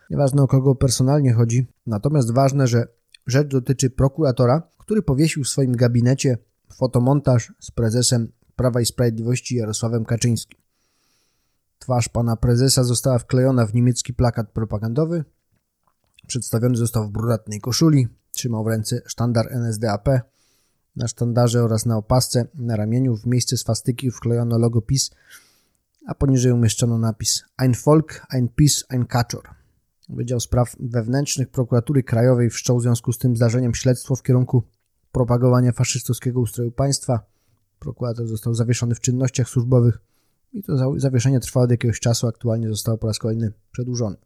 Nieważne 0.10 0.44
o 0.44 0.48
kogo 0.48 0.76
personalnie 0.76 1.34
chodzi, 1.34 1.68
natomiast 1.88 2.34
ważne, 2.34 2.68
że 2.68 2.88
rzecz 3.28 3.48
dotyczy 3.48 3.90
prokuratora, 3.90 4.64
który 4.78 5.02
powiesił 5.02 5.44
w 5.44 5.48
swoim 5.48 5.72
gabinecie 5.72 6.38
fotomontaż 6.74 7.54
z 7.60 7.72
prezesem 7.72 8.32
Prawa 8.56 8.82
i 8.82 8.86
Sprawiedliwości 8.86 9.56
Jarosławem 9.56 10.06
Kaczyńskim. 10.06 10.60
Twarz 11.80 12.10
pana 12.10 12.36
prezesa 12.36 12.84
została 12.84 13.20
wklejona 13.20 13.66
w 13.66 13.74
niemiecki 13.74 14.14
plakat 14.14 14.52
propagandowy. 14.52 15.24
Przedstawiony 16.28 16.76
został 16.76 17.08
w 17.08 17.12
brunatnej 17.12 17.62
koszuli, 17.62 18.08
trzymał 18.32 18.64
w 18.64 18.68
ręce 18.68 19.02
sztandar 19.06 19.52
NSDAP. 19.52 20.10
Na 20.96 21.08
sztandarze 21.08 21.64
oraz 21.64 21.86
na 21.86 21.98
opasce 21.98 22.48
na 22.54 22.76
ramieniu 22.76 23.18
w 23.18 23.26
miejsce 23.26 23.58
swastyki 23.58 24.12
wklejono 24.12 24.58
logo 24.58 24.82
PiS, 24.82 25.12
a 26.06 26.16
poniżej 26.16 26.52
umieszczono 26.52 26.98
napis 26.98 27.44
Ein 27.58 27.74
Volk, 27.86 28.26
ein 28.30 28.50
PiS, 28.56 28.86
ein 28.90 29.06
Kaczor. 29.06 29.44
Wydział 30.10 30.40
Spraw 30.40 30.76
Wewnętrznych 30.80 31.50
Prokuratury 31.50 32.04
Krajowej 32.04 32.50
wszczął 32.50 32.80
w 32.80 32.82
związku 32.82 33.14
z 33.14 33.18
tym 33.18 33.36
zdarzeniem 33.36 33.76
śledztwo 33.76 34.16
w 34.16 34.24
kierunku 34.24 34.64
propagowania 35.12 35.72
faszystowskiego 35.72 36.40
ustroju 36.40 36.72
państwa. 36.72 37.20
Prokurator 37.80 38.28
został 38.28 38.54
zawieszony 38.54 38.96
w 38.96 39.00
czynnościach 39.00 39.50
służbowych 39.50 40.00
i 40.54 40.64
to 40.64 41.00
zawieszenie 41.00 41.40
trwało 41.40 41.64
od 41.64 41.72
jakiegoś 41.72 42.00
czasu, 42.00 42.28
aktualnie 42.28 42.70
zostało 42.70 42.98
po 42.98 43.08
raz 43.08 43.20
kolejny 43.20 43.54
przedłużone. 43.72 44.18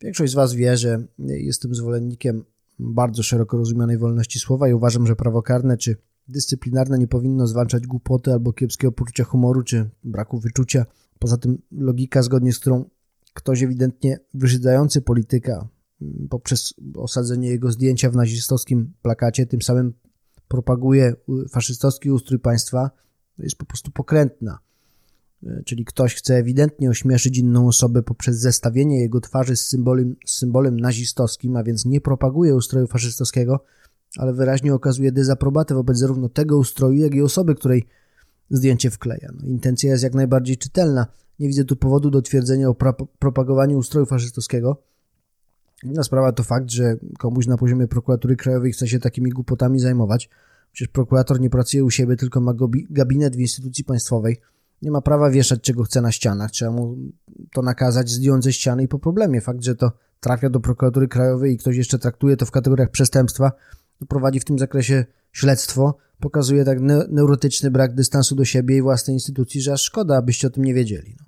Większość 0.00 0.32
z 0.32 0.34
Was 0.34 0.54
wie, 0.54 0.76
że 0.76 1.06
jestem 1.18 1.74
zwolennikiem 1.74 2.44
bardzo 2.78 3.22
szeroko 3.22 3.56
rozumianej 3.56 3.98
wolności 3.98 4.38
słowa 4.38 4.68
i 4.68 4.72
uważam, 4.72 5.06
że 5.06 5.16
prawo 5.16 5.42
karne 5.42 5.76
czy 5.76 5.96
dyscyplinarne 6.28 6.98
nie 6.98 7.08
powinno 7.08 7.46
zwalczać 7.46 7.86
głupoty 7.86 8.32
albo 8.32 8.52
kiepskiego 8.52 8.92
poczucia 8.92 9.24
humoru 9.24 9.62
czy 9.62 9.90
braku 10.04 10.40
wyczucia. 10.40 10.86
Poza 11.18 11.36
tym 11.36 11.62
logika, 11.70 12.22
zgodnie 12.22 12.52
z 12.52 12.58
którą 12.58 12.84
ktoś 13.34 13.62
ewidentnie 13.62 14.18
wyżydzający 14.34 15.02
polityka 15.02 15.68
poprzez 16.30 16.74
osadzenie 16.96 17.48
jego 17.48 17.72
zdjęcia 17.72 18.10
w 18.10 18.16
nazistowskim 18.16 18.92
plakacie, 19.02 19.46
tym 19.46 19.62
samym 19.62 19.94
propaguje 20.48 21.14
faszystowski 21.50 22.10
ustrój 22.10 22.38
państwa, 22.38 22.90
jest 23.38 23.56
po 23.56 23.66
prostu 23.66 23.90
pokrętna. 23.90 24.58
E, 25.46 25.62
czyli 25.64 25.84
ktoś 25.84 26.14
chce 26.14 26.34
ewidentnie 26.34 26.90
ośmieszyć 26.90 27.38
inną 27.38 27.68
osobę 27.68 28.02
poprzez 28.02 28.38
zestawienie 28.38 29.00
jego 29.00 29.20
twarzy 29.20 29.56
z 29.56 29.66
symbolem, 29.66 30.16
z 30.26 30.32
symbolem 30.32 30.80
nazistowskim, 30.80 31.56
a 31.56 31.62
więc 31.62 31.84
nie 31.84 32.00
propaguje 32.00 32.54
ustroju 32.54 32.86
faszystowskiego, 32.86 33.64
ale 34.16 34.32
wyraźnie 34.32 34.74
okazuje 34.74 35.12
dezaprobatę 35.12 35.74
wobec 35.74 35.98
zarówno 35.98 36.28
tego 36.28 36.58
ustroju, 36.58 37.02
jak 37.02 37.14
i 37.14 37.22
osoby, 37.22 37.54
której 37.54 37.86
zdjęcie 38.50 38.90
wkleja. 38.90 39.28
No, 39.40 39.46
intencja 39.46 39.90
jest 39.90 40.02
jak 40.02 40.14
najbardziej 40.14 40.56
czytelna. 40.56 41.06
Nie 41.38 41.48
widzę 41.48 41.64
tu 41.64 41.76
powodu 41.76 42.10
do 42.10 42.22
twierdzenia 42.22 42.68
o 42.68 42.74
pro 42.74 42.92
propagowaniu 42.92 43.78
ustroju 43.78 44.06
faszystowskiego. 44.06 44.82
Inna 45.84 46.02
sprawa 46.02 46.32
to 46.32 46.42
fakt, 46.42 46.70
że 46.70 46.96
komuś 47.18 47.46
na 47.46 47.56
poziomie 47.56 47.88
prokuratury 47.88 48.36
krajowej 48.36 48.72
chce 48.72 48.88
się 48.88 48.98
takimi 48.98 49.30
głupotami 49.30 49.80
zajmować. 49.80 50.30
Przecież 50.72 50.92
prokurator 50.92 51.40
nie 51.40 51.50
pracuje 51.50 51.84
u 51.84 51.90
siebie, 51.90 52.16
tylko 52.16 52.40
ma 52.40 52.52
gabinet 52.90 53.36
w 53.36 53.40
instytucji 53.40 53.84
państwowej. 53.84 54.36
Nie 54.82 54.90
ma 54.90 55.00
prawa 55.00 55.30
wieszać 55.30 55.60
czego 55.60 55.82
chce 55.82 56.00
na 56.00 56.12
ścianach. 56.12 56.50
Trzeba 56.50 56.70
mu 56.70 56.96
to 57.52 57.62
nakazać, 57.62 58.10
zdjąć 58.10 58.44
ze 58.44 58.52
ściany 58.52 58.82
i 58.82 58.88
po 58.88 58.98
problemie. 58.98 59.40
Fakt, 59.40 59.62
że 59.62 59.74
to 59.74 59.92
trafia 60.20 60.50
do 60.50 60.60
prokuratury 60.60 61.08
krajowej 61.08 61.52
i 61.52 61.56
ktoś 61.56 61.76
jeszcze 61.76 61.98
traktuje 61.98 62.36
to 62.36 62.46
w 62.46 62.50
kategoriach 62.50 62.90
przestępstwa, 62.90 63.52
prowadzi 64.08 64.40
w 64.40 64.44
tym 64.44 64.58
zakresie 64.58 65.04
śledztwo, 65.32 65.96
pokazuje 66.20 66.64
tak 66.64 66.80
neurotyczny 67.08 67.70
brak 67.70 67.94
dystansu 67.94 68.34
do 68.34 68.44
siebie 68.44 68.76
i 68.76 68.82
własnej 68.82 69.16
instytucji, 69.16 69.60
że 69.60 69.72
aż 69.72 69.82
szkoda, 69.82 70.16
abyście 70.16 70.46
o 70.46 70.50
tym 70.50 70.64
nie 70.64 70.74
wiedzieli. 70.74 71.16
No. 71.20 71.26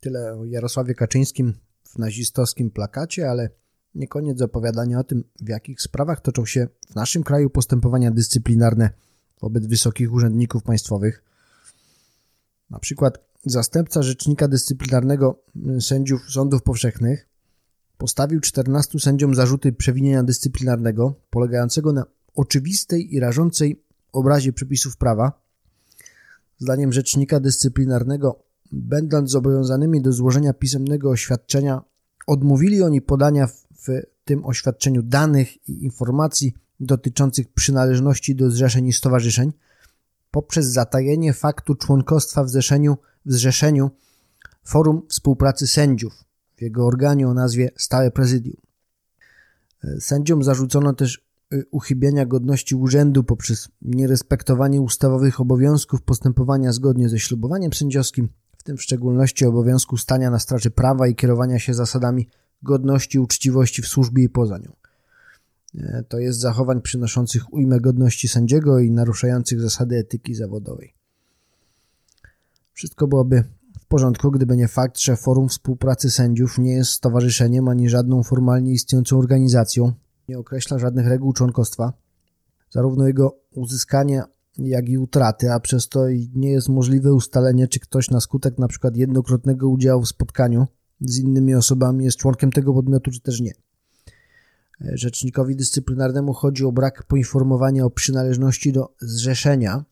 Tyle 0.00 0.34
o 0.34 0.44
Jarosławie 0.44 0.94
Kaczyńskim 0.94 1.54
w 1.82 1.98
nazistowskim 1.98 2.70
plakacie, 2.70 3.30
ale 3.30 3.50
nie 3.94 4.08
koniec 4.08 4.42
opowiadania 4.42 4.98
o 4.98 5.04
tym, 5.04 5.24
w 5.40 5.48
jakich 5.48 5.82
sprawach 5.82 6.20
toczą 6.20 6.46
się 6.46 6.68
w 6.90 6.94
naszym 6.94 7.22
kraju 7.22 7.50
postępowania 7.50 8.10
dyscyplinarne 8.10 8.90
wobec 9.40 9.66
wysokich 9.66 10.12
urzędników 10.12 10.62
państwowych. 10.62 11.24
Na 12.70 12.78
przykład 12.78 13.18
zastępca 13.44 14.02
rzecznika 14.02 14.48
dyscyplinarnego 14.48 15.42
sędziów 15.80 16.30
sądów 16.30 16.62
powszechnych 16.62 17.29
postawił 18.00 18.40
14 18.40 19.00
sędziom 19.00 19.34
zarzuty 19.34 19.72
przewinienia 19.72 20.22
dyscyplinarnego 20.22 21.14
polegającego 21.30 21.92
na 21.92 22.04
oczywistej 22.34 23.14
i 23.14 23.20
rażącej 23.20 23.84
obrazie 24.12 24.52
przepisów 24.52 24.96
prawa. 24.96 25.42
Zdaniem 26.58 26.92
rzecznika 26.92 27.40
dyscyplinarnego 27.40 28.42
będąc 28.72 29.30
zobowiązanymi 29.30 30.02
do 30.02 30.12
złożenia 30.12 30.52
pisemnego 30.52 31.10
oświadczenia, 31.10 31.82
odmówili 32.26 32.82
oni 32.82 33.02
podania 33.02 33.46
w, 33.46 33.88
tym 34.24 34.44
oświadczeniu 34.44 35.02
danych 35.02 35.68
i 35.68 35.84
informacji 35.84 36.54
dotyczących 36.80 37.52
przynależności 37.52 38.36
do 38.36 38.50
zrzeszeń 38.50 38.86
i 38.86 38.92
stowarzyszeń 38.92 39.52
poprzez 40.30 40.66
zatajenie 40.66 41.32
faktu 41.32 41.74
członkostwa 41.74 42.44
w 42.44 42.48
zrzeszeniu, 42.48 42.98
w 43.26 43.32
zrzeszeniu 43.32 43.90
Forum 44.64 45.02
Współpracy 45.08 45.66
Sędziów 45.66 46.29
jego 46.60 46.86
organie 46.86 47.28
o 47.28 47.34
nazwie 47.34 47.70
Stałe 47.76 48.10
Prezydium. 48.10 48.56
Sędziom 50.00 50.42
zarzucono 50.42 50.92
też 50.92 51.24
y, 51.52 51.64
uchybienia 51.70 52.26
godności 52.26 52.74
urzędu 52.74 53.24
poprzez 53.24 53.68
nierespektowanie 53.82 54.80
ustawowych 54.80 55.40
obowiązków 55.40 56.02
postępowania 56.02 56.72
zgodnie 56.72 57.08
ze 57.08 57.18
ślubowaniem 57.18 57.72
sędziowskim, 57.72 58.28
w 58.58 58.62
tym 58.62 58.76
w 58.76 58.82
szczególności 58.82 59.46
obowiązku 59.46 59.96
stania 59.96 60.30
na 60.30 60.38
straży 60.38 60.70
prawa 60.70 61.08
i 61.08 61.14
kierowania 61.14 61.58
się 61.58 61.74
zasadami 61.74 62.28
godności 62.62 63.18
uczciwości 63.18 63.82
w 63.82 63.86
służbie 63.86 64.22
i 64.22 64.28
poza 64.28 64.58
nią. 64.58 64.72
E, 65.74 66.04
to 66.08 66.18
jest 66.18 66.40
zachowań 66.40 66.80
przynoszących 66.80 67.52
ujmę 67.52 67.80
godności 67.80 68.28
sędziego 68.28 68.78
i 68.78 68.90
naruszających 68.90 69.60
zasady 69.60 69.96
etyki 69.96 70.34
zawodowej. 70.34 70.94
Wszystko 72.72 73.06
byłoby 73.06 73.44
porządku, 73.90 74.30
gdyby 74.30 74.56
nie 74.56 74.68
fakt, 74.68 75.00
że 75.00 75.16
Forum 75.16 75.48
Współpracy 75.48 76.10
Sędziów 76.10 76.58
nie 76.58 76.72
jest 76.72 76.90
stowarzyszeniem 76.90 77.68
ani 77.68 77.88
żadną 77.88 78.22
formalnie 78.22 78.72
istniejącą 78.72 79.18
organizacją, 79.18 79.92
nie 80.28 80.38
określa 80.38 80.78
żadnych 80.78 81.06
reguł 81.06 81.32
członkostwa. 81.32 81.92
Zarówno 82.70 83.06
jego 83.06 83.36
uzyskanie 83.54 84.22
jak 84.58 84.88
i 84.88 84.98
utraty, 84.98 85.52
a 85.52 85.60
przez 85.60 85.88
to 85.88 86.06
nie 86.34 86.50
jest 86.50 86.68
możliwe 86.68 87.14
ustalenie, 87.14 87.68
czy 87.68 87.80
ktoś 87.80 88.10
na 88.10 88.20
skutek 88.20 88.54
przykład 88.68 88.96
jednokrotnego 88.96 89.68
udziału 89.68 90.02
w 90.02 90.08
spotkaniu 90.08 90.66
z 91.00 91.18
innymi 91.18 91.54
osobami 91.54 92.04
jest 92.04 92.16
członkiem 92.16 92.52
tego 92.52 92.74
podmiotu, 92.74 93.10
czy 93.10 93.20
też 93.20 93.40
nie. 93.40 93.52
Rzecznikowi 94.80 95.56
dyscyplinarnemu 95.56 96.32
chodzi 96.32 96.64
o 96.64 96.72
brak 96.72 97.04
poinformowania 97.04 97.84
o 97.84 97.90
przynależności 97.90 98.72
do 98.72 98.94
zrzeszenia, 99.00 99.84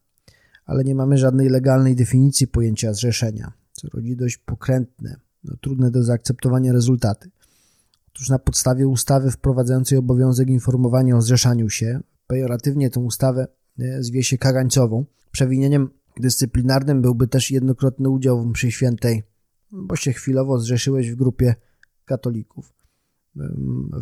ale 0.65 0.85
nie 0.85 0.95
mamy 0.95 1.19
żadnej 1.19 1.49
legalnej 1.49 1.97
definicji 1.97 2.49
pojęcia 2.49 2.93
zrzeszenia, 2.93 3.53
co 3.79 3.89
rodzi 3.89 4.17
dość 4.17 4.37
pokrętne, 4.37 5.17
no, 5.45 5.57
trudne 5.61 5.91
do 5.91 6.05
zaakceptowania 6.05 6.73
rezultaty. 6.73 7.31
Otóż 8.09 8.29
na 8.29 8.39
podstawie 8.39 8.89
ustawy 8.89 9.31
wprowadzającej 9.31 9.99
obowiązek 9.99 10.49
informowania 10.49 11.17
o 11.17 11.23
zrzeszaniu 11.23 11.71
się, 11.71 12.01
pejoratywnie 12.27 12.91
tę 12.91 13.01
ustawę 13.01 13.49
e, 13.79 14.03
zwie 14.03 14.23
się 14.23 14.39
kagańcową. 14.39 15.05
Przewinieniem 15.31 15.89
dyscyplinarnym 16.21 17.03
byłby 17.03 17.29
też 17.29 17.51
jednokrotny 17.51 18.09
udział 18.09 18.43
w 18.43 18.47
mszy 18.47 18.71
świętej, 18.71 19.23
bo 19.71 19.97
się 19.97 20.13
chwilowo 20.13 20.59
zrzeszyłeś 20.59 21.11
w 21.11 21.17
grupie 21.17 21.55
katolików. 22.05 22.73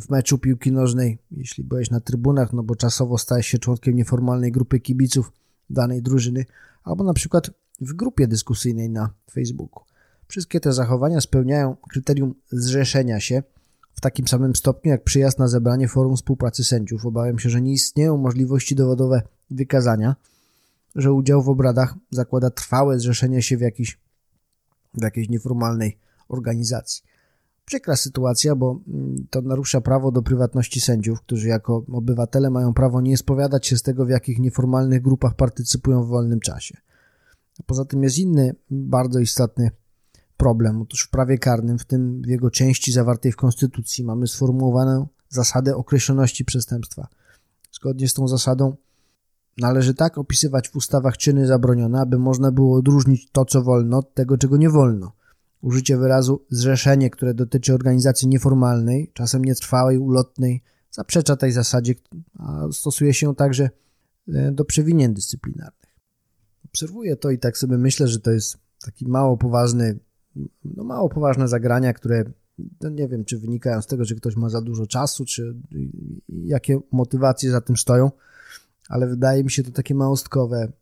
W 0.00 0.10
meczu 0.10 0.38
piłki 0.38 0.72
nożnej, 0.72 1.18
jeśli 1.30 1.64
byłeś 1.64 1.90
na 1.90 2.00
trybunach, 2.00 2.52
no 2.52 2.62
bo 2.62 2.76
czasowo 2.76 3.18
stałeś 3.18 3.46
się 3.46 3.58
członkiem 3.58 3.96
nieformalnej 3.96 4.52
grupy 4.52 4.80
kibiców 4.80 5.32
danej 5.70 6.02
drużyny, 6.02 6.44
albo 6.84 7.04
na 7.04 7.14
przykład 7.14 7.50
w 7.80 7.92
grupie 7.92 8.28
dyskusyjnej 8.28 8.90
na 8.90 9.10
Facebooku. 9.30 9.84
Wszystkie 10.28 10.60
te 10.60 10.72
zachowania 10.72 11.20
spełniają 11.20 11.76
kryterium 11.90 12.34
zrzeszenia 12.50 13.20
się 13.20 13.42
w 13.94 14.00
takim 14.00 14.28
samym 14.28 14.56
stopniu 14.56 14.90
jak 14.90 15.04
przyjazd 15.04 15.38
na 15.38 15.48
zebranie 15.48 15.88
Forum 15.88 16.16
Współpracy 16.16 16.64
Sędziów. 16.64 17.06
Obawiam 17.06 17.38
się, 17.38 17.50
że 17.50 17.62
nie 17.62 17.72
istnieją 17.72 18.16
możliwości 18.16 18.74
dowodowe 18.74 19.22
wykazania, 19.50 20.16
że 20.94 21.12
udział 21.12 21.42
w 21.42 21.48
obradach 21.48 21.94
zakłada 22.10 22.50
trwałe 22.50 22.98
zrzeszenie 22.98 23.42
się 23.42 23.56
w, 23.56 23.60
jakiś, 23.60 23.98
w 24.94 25.02
jakiejś 25.02 25.28
nieformalnej 25.28 25.98
organizacji. 26.28 27.02
Przykra 27.64 27.96
sytuacja, 27.96 28.56
bo 28.56 28.80
mm, 28.88 29.26
to 29.30 29.42
narusza 29.42 29.80
prawo 29.80 30.12
do 30.12 30.22
prywatności 30.22 30.80
sędziów, 30.80 31.20
którzy 31.20 31.48
jako 31.48 31.84
obywatele 31.92 32.50
mają 32.50 32.74
prawo 32.74 33.00
nie 33.00 33.16
spowiadać 33.16 33.66
się 33.66 33.76
z 33.76 33.82
tego, 33.82 34.06
w 34.06 34.08
jakich 34.08 34.38
nieformalnych 34.38 35.02
grupach 35.02 35.34
partycypują 35.34 36.02
w 36.02 36.08
wolnym 36.08 36.40
czasie. 36.40 36.76
Poza 37.66 37.84
tym 37.84 38.02
jest 38.02 38.18
inny, 38.18 38.54
bardzo 38.70 39.18
istotny 39.18 39.70
problem. 40.36 40.82
Otóż 40.82 41.02
w 41.02 41.10
prawie 41.10 41.38
karnym, 41.38 41.78
w 41.78 41.84
tym 41.84 42.22
w 42.22 42.26
jego 42.26 42.50
części 42.50 42.92
zawartej 42.92 43.32
w 43.32 43.36
Konstytucji, 43.36 44.04
mamy 44.04 44.26
sformułowaną 44.26 45.08
zasadę 45.28 45.76
określoności 45.76 46.44
przestępstwa. 46.44 47.08
Zgodnie 47.72 48.08
z 48.08 48.14
tą 48.14 48.28
zasadą 48.28 48.76
należy 49.58 49.94
tak 49.94 50.18
opisywać 50.18 50.68
w 50.68 50.76
ustawach 50.76 51.16
czyny 51.16 51.46
zabronione, 51.46 52.00
aby 52.00 52.18
można 52.18 52.52
było 52.52 52.78
odróżnić 52.78 53.30
to, 53.32 53.44
co 53.44 53.62
wolno, 53.62 53.98
od 53.98 54.14
tego, 54.14 54.38
czego 54.38 54.56
nie 54.56 54.70
wolno. 54.70 55.12
Użycie 55.60 55.96
wyrazu 55.96 56.44
zrzeszenie, 56.50 57.10
które 57.10 57.34
dotyczy 57.34 57.74
organizacji 57.74 58.28
nieformalnej, 58.28 59.10
czasem 59.14 59.44
nietrwałej, 59.44 59.98
ulotnej, 59.98 60.62
zaprzecza 60.90 61.36
tej 61.36 61.52
zasadzie, 61.52 61.94
a 62.38 62.62
stosuje 62.72 63.14
się 63.14 63.34
także 63.34 63.70
e, 64.28 64.52
do 64.52 64.64
przewinień 64.64 65.14
dyscyplinarnych. 65.14 65.85
Obserwuję 66.76 67.16
to 67.16 67.30
i 67.30 67.38
tak 67.38 67.58
sobie 67.58 67.78
myślę, 67.78 68.08
że 68.08 68.20
to 68.20 68.30
jest 68.30 68.58
taki 68.84 69.08
mało 69.08 69.36
poważny, 69.36 69.98
no 70.64 70.84
mało 70.84 71.08
poważne 71.08 71.48
zagrania, 71.48 71.92
które 71.92 72.24
no 72.80 72.88
nie 72.88 73.08
wiem, 73.08 73.24
czy 73.24 73.38
wynikają 73.38 73.82
z 73.82 73.86
tego, 73.86 74.04
że 74.04 74.14
ktoś 74.14 74.36
ma 74.36 74.48
za 74.48 74.60
dużo 74.60 74.86
czasu, 74.86 75.24
czy 75.24 75.56
jakie 76.28 76.80
motywacje 76.92 77.50
za 77.50 77.60
tym 77.60 77.76
stoją, 77.76 78.10
ale 78.88 79.06
wydaje 79.06 79.44
mi 79.44 79.50
się 79.50 79.62
to 79.62 79.70
takie 79.70 79.94
małostkowe, 79.94 80.72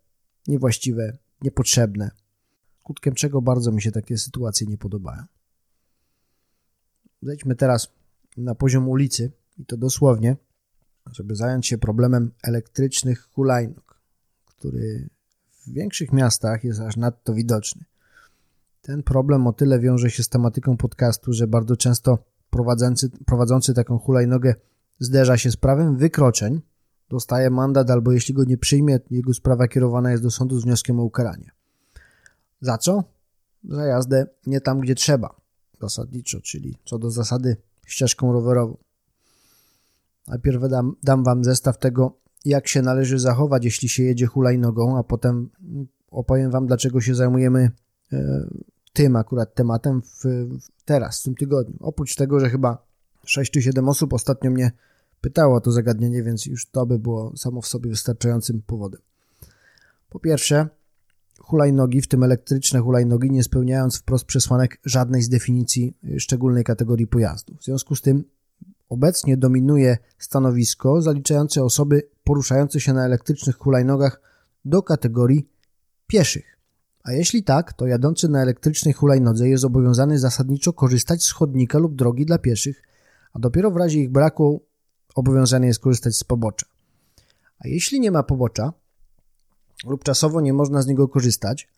niewłaściwe, 0.48 1.18
niepotrzebne 1.42 2.10
skutkiem 2.84 3.14
czego 3.14 3.42
bardzo 3.42 3.72
mi 3.72 3.82
się 3.82 3.92
takie 3.92 4.18
sytuacje 4.18 4.66
nie 4.66 4.78
podobają. 4.78 5.22
Zejdźmy 7.22 7.56
teraz 7.56 7.88
na 8.36 8.54
poziom 8.54 8.88
ulicy 8.88 9.32
i 9.58 9.66
to 9.66 9.76
dosłownie, 9.76 10.36
żeby 11.12 11.36
zająć 11.36 11.66
się 11.66 11.78
problemem 11.78 12.30
elektrycznych 12.42 13.22
hulajnóg, 13.22 14.00
który 14.44 15.08
w 15.66 15.72
większych 15.72 16.12
miastach 16.12 16.64
jest 16.64 16.80
aż 16.80 16.96
nadto 16.96 17.34
widoczny. 17.34 17.84
Ten 18.82 19.02
problem 19.02 19.46
o 19.46 19.52
tyle 19.52 19.80
wiąże 19.80 20.10
się 20.10 20.22
z 20.22 20.28
tematyką 20.28 20.76
podcastu, 20.76 21.32
że 21.32 21.46
bardzo 21.46 21.76
często 21.76 22.18
prowadzący, 22.50 23.10
prowadzący 23.10 23.74
taką 23.74 23.98
hulajnogę 23.98 24.54
zderza 24.98 25.38
się 25.38 25.50
z 25.50 25.56
prawem 25.56 25.96
wykroczeń, 25.96 26.60
dostaje 27.08 27.50
mandat 27.50 27.90
albo 27.90 28.12
jeśli 28.12 28.34
go 28.34 28.44
nie 28.44 28.58
przyjmie, 28.58 29.00
jego 29.10 29.34
sprawa 29.34 29.68
kierowana 29.68 30.10
jest 30.10 30.22
do 30.22 30.30
sądu 30.30 30.60
z 30.60 30.64
wnioskiem 30.64 31.00
o 31.00 31.02
ukaranie. 31.02 31.50
Za 32.60 32.78
co? 32.78 33.04
Za 33.64 33.84
jazdę 33.84 34.26
nie 34.46 34.60
tam, 34.60 34.80
gdzie 34.80 34.94
trzeba, 34.94 35.40
zasadniczo, 35.80 36.40
czyli 36.40 36.78
co 36.84 36.98
do 36.98 37.10
zasady 37.10 37.56
ścieżką 37.86 38.32
rowerową. 38.32 38.76
Najpierw 40.28 40.68
dam, 40.68 40.96
dam 41.02 41.24
Wam 41.24 41.44
zestaw 41.44 41.78
tego, 41.78 42.18
jak 42.44 42.68
się 42.68 42.82
należy 42.82 43.18
zachować, 43.18 43.64
jeśli 43.64 43.88
się 43.88 44.02
jedzie 44.02 44.26
hulajnogą, 44.26 44.98
a 44.98 45.02
potem 45.02 45.50
opowiem 46.10 46.50
Wam, 46.50 46.66
dlaczego 46.66 47.00
się 47.00 47.14
zajmujemy 47.14 47.70
e, 48.12 48.46
tym 48.92 49.16
akurat 49.16 49.54
tematem 49.54 50.02
w, 50.02 50.24
teraz, 50.84 51.20
w 51.20 51.22
tym 51.22 51.34
tygodniu. 51.34 51.76
Oprócz 51.80 52.14
tego, 52.14 52.40
że 52.40 52.50
chyba 52.50 52.86
6 53.24 53.52
czy 53.52 53.62
7 53.62 53.88
osób 53.88 54.12
ostatnio 54.12 54.50
mnie 54.50 54.72
pytało 55.20 55.56
o 55.56 55.60
to 55.60 55.72
zagadnienie, 55.72 56.22
więc 56.22 56.46
już 56.46 56.66
to 56.66 56.86
by 56.86 56.98
było 56.98 57.36
samo 57.36 57.60
w 57.60 57.66
sobie 57.66 57.90
wystarczającym 57.90 58.62
powodem. 58.66 59.00
Po 60.10 60.18
pierwsze, 60.18 60.68
hulajnogi, 61.38 62.02
w 62.02 62.08
tym 62.08 62.22
elektryczne 62.22 62.80
hulajnogi, 62.80 63.30
nie 63.30 63.42
spełniając 63.42 63.98
wprost 63.98 64.24
przesłanek 64.24 64.80
żadnej 64.84 65.22
z 65.22 65.28
definicji 65.28 65.96
szczególnej 66.18 66.64
kategorii 66.64 67.06
pojazdów. 67.06 67.58
W 67.58 67.64
związku 67.64 67.96
z 67.96 68.02
tym 68.02 68.24
obecnie 68.94 69.36
dominuje 69.36 69.98
stanowisko 70.18 71.02
zaliczające 71.02 71.64
osoby 71.64 72.08
poruszające 72.24 72.80
się 72.80 72.92
na 72.92 73.04
elektrycznych 73.04 73.56
hulajnogach 73.56 74.20
do 74.64 74.82
kategorii 74.82 75.48
pieszych. 76.06 76.58
A 77.04 77.12
jeśli 77.12 77.42
tak, 77.42 77.72
to 77.72 77.86
jadący 77.86 78.28
na 78.28 78.42
elektrycznej 78.42 78.94
hulajnodze 78.94 79.48
jest 79.48 79.60
zobowiązany 79.60 80.18
zasadniczo 80.18 80.72
korzystać 80.72 81.22
z 81.22 81.32
chodnika 81.32 81.78
lub 81.78 81.94
drogi 81.94 82.26
dla 82.26 82.38
pieszych, 82.38 82.82
a 83.32 83.38
dopiero 83.38 83.70
w 83.70 83.76
razie 83.76 84.00
ich 84.00 84.10
braku 84.10 84.62
obowiązany 85.14 85.66
jest 85.66 85.80
korzystać 85.80 86.16
z 86.16 86.24
pobocza. 86.24 86.66
A 87.58 87.68
jeśli 87.68 88.00
nie 88.00 88.10
ma 88.10 88.22
pobocza, 88.22 88.72
lub 89.86 90.04
czasowo 90.04 90.40
nie 90.40 90.52
można 90.52 90.82
z 90.82 90.86
niego 90.86 91.08
korzystać, 91.08 91.68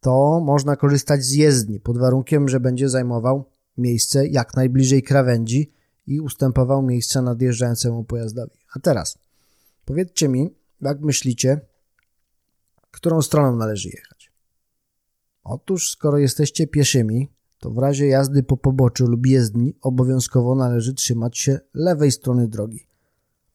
to 0.00 0.40
można 0.44 0.76
korzystać 0.76 1.24
z 1.24 1.32
jezdni 1.32 1.80
pod 1.80 1.98
warunkiem, 1.98 2.48
że 2.48 2.60
będzie 2.60 2.88
zajmował 2.88 3.44
miejsce 3.78 4.26
jak 4.26 4.56
najbliżej 4.56 5.02
krawędzi 5.02 5.79
i 6.06 6.20
ustępował 6.20 6.82
miejsca 6.82 7.22
nadjeżdżającemu 7.22 8.04
pojazdowi. 8.04 8.58
A 8.76 8.80
teraz 8.80 9.18
powiedzcie 9.84 10.28
mi, 10.28 10.54
jak 10.80 11.00
myślicie, 11.00 11.60
którą 12.90 13.22
stroną 13.22 13.56
należy 13.56 13.88
jechać? 13.88 14.32
Otóż, 15.44 15.90
skoro 15.90 16.18
jesteście 16.18 16.66
pieszymi, 16.66 17.28
to 17.58 17.70
w 17.70 17.78
razie 17.78 18.06
jazdy 18.06 18.42
po 18.42 18.56
poboczu 18.56 19.06
lub 19.06 19.26
jezdni 19.26 19.74
obowiązkowo 19.80 20.54
należy 20.54 20.94
trzymać 20.94 21.38
się 21.38 21.60
lewej 21.74 22.12
strony 22.12 22.48
drogi. 22.48 22.86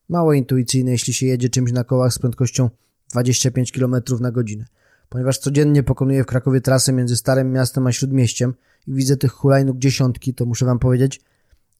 Mało 0.09 0.33
intuicyjne, 0.33 0.91
jeśli 0.91 1.13
się 1.13 1.25
jedzie 1.25 1.49
czymś 1.49 1.71
na 1.71 1.83
kołach 1.83 2.13
z 2.13 2.19
prędkością 2.19 2.69
25 3.11 3.71
km 3.71 3.95
na 4.19 4.31
godzinę. 4.31 4.65
Ponieważ 5.09 5.37
codziennie 5.37 5.83
pokonuję 5.83 6.23
w 6.23 6.25
Krakowie 6.25 6.61
trasę 6.61 6.93
między 6.93 7.15
Starym 7.15 7.51
Miastem 7.51 7.87
a 7.87 7.91
Śródmieściem 7.91 8.53
i 8.87 8.93
widzę 8.93 9.17
tych 9.17 9.31
hulajnóg 9.31 9.77
dziesiątki, 9.77 10.33
to 10.33 10.45
muszę 10.45 10.65
wam 10.65 10.79
powiedzieć, 10.79 11.21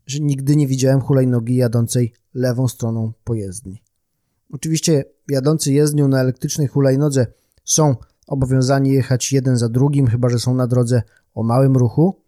że 0.06 0.20
nigdy 0.20 0.56
nie 0.56 0.68
widziałem 0.68 1.02
hulajnogi 1.02 1.56
jadącej 1.56 2.13
lewą 2.34 2.68
stroną 2.68 3.13
pojezdni. 3.24 3.84
Oczywiście 4.52 5.06
jadący 5.30 5.74
jezdnią 5.74 6.08
na 6.08 6.22
elektrycznej 6.22 6.68
hulajnodze 6.68 7.28
są 7.63 7.96
obowiązani 8.28 8.94
jechać 8.94 9.32
jeden 9.32 9.58
za 9.58 9.70
drugim, 9.70 10.08
chyba 10.08 10.30
że 10.30 10.39
są 10.39 10.54
na 10.54 10.68
drodze 10.68 11.02
o 11.34 11.44
małym 11.44 11.76
ruchu. 11.78 12.22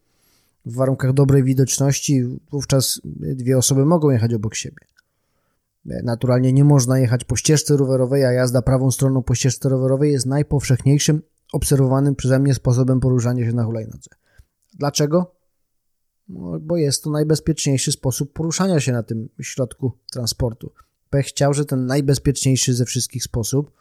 W 0.65 0.75
warunkach 0.75 1.13
dobrej 1.13 1.43
widoczności 1.43 2.39
wówczas 2.51 3.01
dwie 3.15 3.57
osoby 3.57 3.85
mogą 3.85 4.09
jechać 4.09 4.33
obok 4.33 4.55
siebie. 4.55 4.85
Naturalnie 5.85 6.53
nie 6.53 6.63
można 6.63 6.99
jechać 6.99 7.23
po 7.23 7.35
ścieżce 7.35 7.77
rowerowej, 7.77 8.25
a 8.25 8.31
jazda 8.31 8.61
prawą 8.61 8.91
stroną 8.91 9.23
po 9.23 9.35
ścieżce 9.35 9.69
rowerowej 9.69 10.11
jest 10.11 10.25
najpowszechniejszym 10.25 11.21
obserwowanym 11.53 12.15
przeze 12.15 12.39
mnie 12.39 12.53
sposobem 12.53 12.99
poruszania 12.99 13.45
się 13.45 13.53
na 13.53 13.63
hulajnodze. 13.63 14.09
Dlaczego? 14.73 15.36
No, 16.29 16.59
bo 16.59 16.77
jest 16.77 17.03
to 17.03 17.09
najbezpieczniejszy 17.09 17.91
sposób 17.91 18.33
poruszania 18.33 18.79
się 18.79 18.91
na 18.91 19.03
tym 19.03 19.29
środku 19.41 19.91
transportu. 20.11 20.71
Pech 21.09 21.25
chciał, 21.25 21.53
że 21.53 21.65
ten 21.65 21.85
najbezpieczniejszy 21.85 22.73
ze 22.73 22.85
wszystkich 22.85 23.23
sposób 23.23 23.71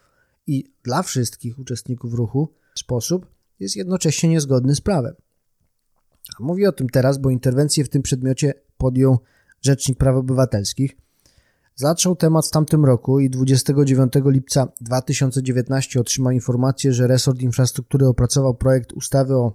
i 0.47 0.71
dla 0.83 1.03
wszystkich 1.03 1.59
uczestników 1.59 2.13
ruchu 2.13 2.53
sposób 2.75 3.27
jest 3.59 3.75
jednocześnie 3.75 4.29
niezgodny 4.29 4.75
z 4.75 4.81
prawem. 4.81 5.13
Mówię 6.39 6.69
o 6.69 6.71
tym 6.71 6.89
teraz, 6.89 7.17
bo 7.17 7.29
interwencję 7.29 7.83
w 7.83 7.89
tym 7.89 8.01
przedmiocie 8.01 8.53
podjął 8.77 9.19
Rzecznik 9.61 9.97
Praw 9.97 10.15
Obywatelskich– 10.15 10.95
Zaczął 11.79 12.15
temat 12.15 12.47
w 12.47 12.51
tamtym 12.51 12.85
roku 12.85 13.19
i 13.19 13.29
29 13.29 14.13
lipca 14.25 14.67
2019 14.81 15.99
otrzymał 15.99 16.31
informację, 16.31 16.93
że 16.93 17.07
resort 17.07 17.41
infrastruktury 17.41 18.07
opracował 18.07 18.53
projekt 18.53 18.93
ustawy 18.93 19.35
o 19.35 19.53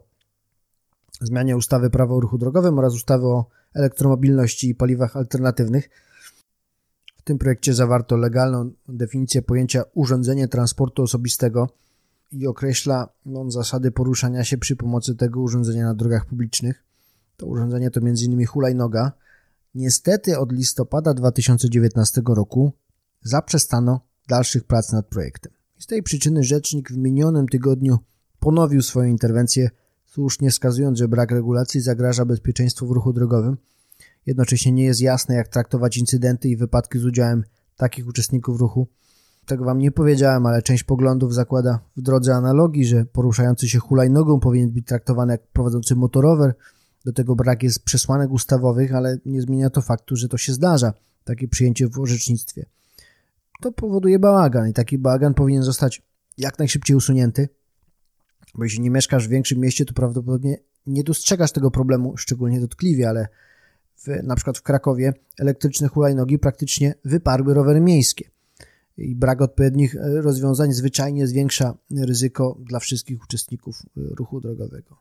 zmianie 1.26 1.56
ustawy 1.56 1.90
Prawo 1.90 2.16
o 2.16 2.20
ruchu 2.20 2.38
drogowym 2.38 2.78
oraz 2.78 2.94
ustawy 2.94 3.26
o 3.26 3.46
elektromobilności 3.74 4.68
i 4.68 4.74
paliwach 4.74 5.16
alternatywnych. 5.16 5.90
W 7.16 7.22
tym 7.22 7.38
projekcie 7.38 7.74
zawarto 7.74 8.16
legalną 8.16 8.70
definicję 8.88 9.42
pojęcia 9.42 9.82
urządzenie 9.94 10.48
transportu 10.48 11.02
osobistego 11.02 11.68
i 12.32 12.46
określa 12.46 13.08
on 13.34 13.50
zasady 13.50 13.90
poruszania 13.90 14.44
się 14.44 14.58
przy 14.58 14.76
pomocy 14.76 15.14
tego 15.14 15.40
urządzenia 15.40 15.84
na 15.84 15.94
drogach 15.94 16.26
publicznych. 16.26 16.84
To 17.36 17.46
urządzenie 17.46 17.90
to 17.90 18.00
m.in. 18.00 18.46
hulajnoga, 18.46 19.12
Niestety 19.74 20.38
od 20.38 20.52
listopada 20.52 21.14
2019 21.14 22.22
roku 22.26 22.72
zaprzestano 23.22 24.00
dalszych 24.28 24.64
prac 24.64 24.92
nad 24.92 25.06
projektem. 25.06 25.52
Z 25.78 25.86
tej 25.86 26.02
przyczyny 26.02 26.42
rzecznik 26.42 26.92
w 26.92 26.96
minionym 26.96 27.48
tygodniu 27.48 27.98
ponowił 28.40 28.82
swoją 28.82 29.08
interwencję, 29.08 29.70
słusznie 30.12 30.50
wskazując, 30.50 30.98
że 30.98 31.08
brak 31.08 31.30
regulacji 31.30 31.80
zagraża 31.80 32.24
bezpieczeństwu 32.24 32.86
w 32.86 32.90
ruchu 32.90 33.12
drogowym. 33.12 33.56
Jednocześnie 34.26 34.72
nie 34.72 34.84
jest 34.84 35.00
jasne, 35.00 35.34
jak 35.34 35.48
traktować 35.48 35.96
incydenty 35.96 36.48
i 36.48 36.56
wypadki 36.56 36.98
z 36.98 37.04
udziałem 37.04 37.44
takich 37.76 38.06
uczestników 38.06 38.60
ruchu. 38.60 38.88
Tego 39.46 39.64
wam 39.64 39.78
nie 39.78 39.92
powiedziałem, 39.92 40.46
ale 40.46 40.62
część 40.62 40.84
poglądów 40.84 41.34
zakłada 41.34 41.80
w 41.96 42.02
drodze 42.02 42.34
analogii, 42.34 42.84
że 42.84 43.04
poruszający 43.04 43.68
się 43.68 43.78
hulajnogą 43.78 44.40
powinien 44.40 44.70
być 44.70 44.86
traktowany 44.86 45.32
jak 45.32 45.46
prowadzący 45.46 45.96
motorower. 45.96 46.54
Do 47.04 47.12
tego 47.12 47.36
brak 47.36 47.62
jest 47.62 47.84
przesłanek 47.84 48.30
ustawowych, 48.30 48.94
ale 48.94 49.18
nie 49.26 49.42
zmienia 49.42 49.70
to 49.70 49.82
faktu, 49.82 50.16
że 50.16 50.28
to 50.28 50.38
się 50.38 50.52
zdarza, 50.52 50.92
takie 51.24 51.48
przyjęcie 51.48 51.88
w 51.88 51.98
orzecznictwie. 51.98 52.66
To 53.60 53.72
powoduje 53.72 54.18
bałagan 54.18 54.68
i 54.68 54.72
taki 54.72 54.98
bałagan 54.98 55.34
powinien 55.34 55.62
zostać 55.62 56.02
jak 56.38 56.58
najszybciej 56.58 56.96
usunięty, 56.96 57.48
bo 58.54 58.64
jeśli 58.64 58.80
nie 58.80 58.90
mieszkasz 58.90 59.26
w 59.28 59.30
większym 59.30 59.58
mieście, 59.58 59.84
to 59.84 59.94
prawdopodobnie 59.94 60.56
nie 60.86 61.04
dostrzegasz 61.04 61.52
tego 61.52 61.70
problemu 61.70 62.16
szczególnie 62.16 62.60
dotkliwie, 62.60 63.08
ale 63.08 63.28
w, 63.96 64.06
na 64.22 64.36
przykład 64.36 64.58
w 64.58 64.62
Krakowie 64.62 65.12
elektryczne 65.38 65.88
hulajnogi 65.88 66.38
praktycznie 66.38 66.94
wyparły 67.04 67.54
rowery 67.54 67.80
miejskie 67.80 68.30
i 68.96 69.16
brak 69.16 69.40
odpowiednich 69.40 69.96
e, 69.96 70.20
rozwiązań 70.20 70.72
zwyczajnie 70.72 71.26
zwiększa 71.26 71.74
ryzyko 71.90 72.58
dla 72.60 72.78
wszystkich 72.78 73.22
uczestników 73.22 73.82
e, 73.82 74.00
ruchu 74.14 74.40
drogowego. 74.40 74.98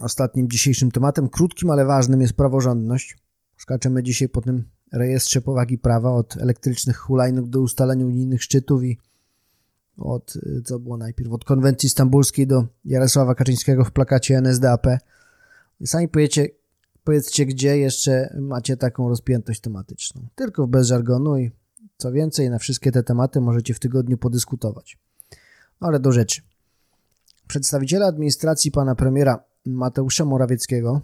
Ostatnim 0.00 0.50
dzisiejszym 0.50 0.90
tematem, 0.90 1.28
krótkim, 1.28 1.70
ale 1.70 1.84
ważnym, 1.84 2.20
jest 2.20 2.32
praworządność. 2.32 3.18
Skaczemy 3.56 4.02
dzisiaj 4.02 4.28
po 4.28 4.40
tym 4.40 4.64
rejestrze 4.92 5.40
powagi 5.40 5.78
prawa 5.78 6.12
od 6.12 6.36
elektrycznych 6.36 6.96
hulajnóg 6.96 7.48
do 7.48 7.60
ustalenia 7.60 8.06
unijnych 8.06 8.42
szczytów 8.42 8.84
i 8.84 8.98
od, 9.96 10.34
co 10.64 10.78
było 10.78 10.96
najpierw, 10.96 11.32
od 11.32 11.44
konwencji 11.44 11.88
stambulskiej 11.88 12.46
do 12.46 12.66
Jarosława 12.84 13.34
Kaczyńskiego 13.34 13.84
w 13.84 13.92
plakacie 13.92 14.38
NSDAP. 14.38 14.86
Sami 15.84 16.08
powiecie, 16.08 16.48
powiedzcie, 17.04 17.46
gdzie 17.46 17.78
jeszcze 17.78 18.36
macie 18.40 18.76
taką 18.76 19.08
rozpiętość 19.08 19.60
tematyczną. 19.60 20.26
Tylko 20.34 20.66
bez 20.66 20.86
żargonu 20.86 21.38
i 21.38 21.50
co 21.96 22.12
więcej, 22.12 22.50
na 22.50 22.58
wszystkie 22.58 22.92
te 22.92 23.02
tematy 23.02 23.40
możecie 23.40 23.74
w 23.74 23.78
tygodniu 23.78 24.18
podyskutować. 24.18 24.98
No 25.80 25.88
ale 25.88 26.00
do 26.00 26.12
rzeczy. 26.12 26.42
Przedstawiciele 27.48 28.06
administracji 28.06 28.70
pana 28.70 28.94
premiera 28.94 29.44
Mateusza 29.66 30.24
Morawieckiego 30.24 31.00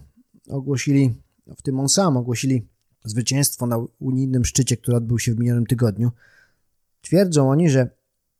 ogłosili, 0.49 1.21
w 1.57 1.61
tym 1.61 1.79
on 1.79 1.89
sam 1.89 2.17
ogłosili 2.17 2.67
zwycięstwo 3.03 3.65
na 3.65 3.77
unijnym 3.99 4.45
szczycie, 4.45 4.77
który 4.77 4.97
odbył 4.97 5.19
się 5.19 5.33
w 5.33 5.39
minionym 5.39 5.65
tygodniu. 5.65 6.11
Twierdzą 7.01 7.49
oni, 7.49 7.69
że 7.69 7.89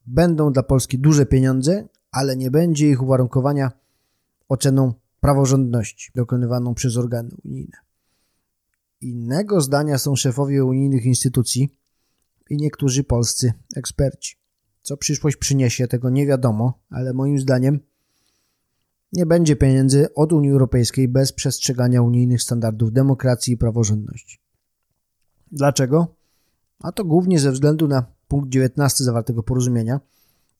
będą 0.09 0.53
dla 0.53 0.63
Polski 0.63 0.99
duże 0.99 1.25
pieniądze, 1.25 1.87
ale 2.11 2.37
nie 2.37 2.51
będzie 2.51 2.89
ich 2.89 3.01
uwarunkowania 3.01 3.71
oceną 4.49 4.93
praworządności 5.19 6.11
dokonywaną 6.15 6.73
przez 6.73 6.97
organy 6.97 7.29
unijne. 7.45 7.77
Innego 9.01 9.61
zdania 9.61 9.97
są 9.97 10.15
szefowie 10.15 10.65
unijnych 10.65 11.05
instytucji, 11.05 11.79
i 12.49 12.57
niektórzy 12.57 13.03
polscy 13.03 13.53
eksperci. 13.75 14.35
Co 14.81 14.97
przyszłość 14.97 15.37
przyniesie, 15.37 15.87
tego 15.87 16.09
nie 16.09 16.27
wiadomo, 16.27 16.73
ale 16.89 17.13
moim 17.13 17.39
zdaniem 17.39 17.79
nie 19.13 19.25
będzie 19.25 19.55
pieniędzy 19.55 20.13
od 20.13 20.33
Unii 20.33 20.51
Europejskiej 20.51 21.07
bez 21.07 21.33
przestrzegania 21.33 22.01
unijnych 22.01 22.41
standardów 22.41 22.91
demokracji 22.91 23.53
i 23.53 23.57
praworządności. 23.57 24.39
Dlaczego? 25.51 26.15
A 26.79 26.91
to 26.91 27.05
głównie 27.05 27.39
ze 27.39 27.51
względu 27.51 27.87
na 27.87 28.05
punkt 28.29 28.49
19 28.49 29.03
zawartego 29.03 29.43
porozumienia. 29.43 29.99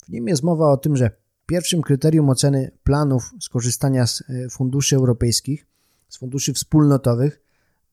W 0.04 0.10
nim 0.10 0.28
jest 0.28 0.44
mowa 0.44 0.72
o 0.72 0.78
tym, 0.78 0.96
że 0.96 1.12
pierwszym 1.46 1.82
kryterium 1.82 2.30
oceny 2.30 2.72
planów 2.84 3.34
skorzystania 3.40 4.08
z 4.08 4.22
e, 4.22 4.50
funduszy 4.50 4.96
europejskich, 4.96 5.68
z 6.10 6.18
funduszy 6.18 6.54
wspólnotowych, 6.54 7.42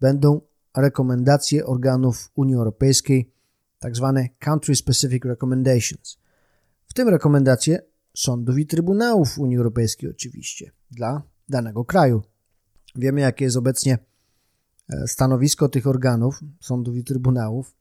będą 0.00 0.40
rekomendacje 0.76 1.66
organów 1.66 2.30
Unii 2.34 2.54
Europejskiej 2.54 3.32
tak 3.78 3.96
zwane 3.96 4.28
Country 4.38 4.76
Specific 4.76 5.24
Recommendations. 5.24 6.18
W 6.86 6.94
tym 6.94 7.08
rekomendacje 7.08 7.82
sądów 8.14 8.58
i 8.58 8.66
trybunałów 8.66 9.38
Unii 9.38 9.56
Europejskiej 9.56 10.10
oczywiście 10.10 10.70
dla 10.90 11.22
danego 11.48 11.84
kraju. 11.84 12.22
Wiemy, 12.94 13.20
jakie 13.20 13.44
jest 13.44 13.56
obecnie 13.56 13.98
e, 14.88 15.08
stanowisko 15.08 15.68
tych 15.68 15.86
organów, 15.86 16.40
sądów 16.60 16.96
i 16.96 17.04
trybunałów 17.04 17.74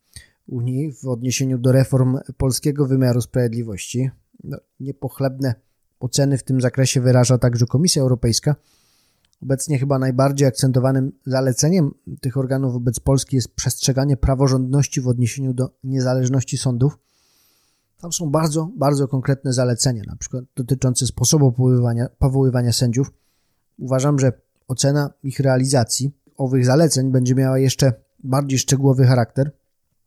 Unii 0.48 0.94
w 0.94 1.08
odniesieniu 1.08 1.58
do 1.58 1.72
reform 1.72 2.18
polskiego 2.38 2.88
wymiaru 2.88 3.22
sprawiedliwości. 3.22 4.10
No, 4.44 4.58
niepochlebne 4.80 5.56
oceny 6.00 6.38
w 6.38 6.44
tym 6.44 6.62
zakresie 6.62 7.02
wyraża 7.02 7.38
także 7.38 7.66
Komisja 7.66 8.02
Europejska, 8.02 8.56
Obecnie 9.42 9.80
chyba 9.80 10.00
najbardziej 10.00 10.48
akcentowanym 10.48 11.12
zaleceniem 11.26 11.92
tych 12.22 12.38
organów 12.38 12.74
wobec 12.74 13.00
Polski 13.00 13.36
jest 13.36 13.56
przestrzeganie 13.56 14.18
praworządności 14.18 15.02
w 15.02 15.08
odniesieniu 15.08 15.54
do 15.54 15.70
niezależności 15.84 16.58
sądów. 16.58 16.98
Tam 18.02 18.14
są 18.14 18.30
bardzo, 18.30 18.70
bardzo 18.78 19.08
konkretne 19.08 19.54
zalecenia, 19.54 20.04
na 20.08 20.16
przykład 20.16 20.44
dotyczące 20.56 21.08
sposobu 21.08 21.52
powoływania, 21.52 22.08
powoływania 22.20 22.74
sędziów. 22.74 23.14
Uważam, 23.80 24.20
że 24.20 24.32
ocena 24.68 25.10
ich 25.24 25.40
realizacji, 25.40 26.12
owych 26.38 26.66
zaleceń 26.66 27.12
będzie 27.12 27.36
miała 27.36 27.60
jeszcze 27.60 27.94
bardziej 28.24 28.60
szczegółowy 28.60 29.06
charakter, 29.06 29.52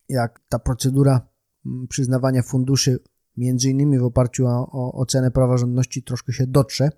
jak 0.09 0.41
ta 0.49 0.59
procedura 0.59 1.29
mm, 1.67 1.89
przyznawania 1.89 2.43
funduszy, 2.43 2.99
między 3.37 3.71
innymi 3.71 3.99
w 3.99 4.05
oparciu 4.05 4.47
o, 4.47 4.69
o 4.73 4.93
ocenę 4.93 5.31
praworządności, 5.31 6.03
troszkę 6.03 6.33
się 6.33 6.47
dotrze 6.47 6.91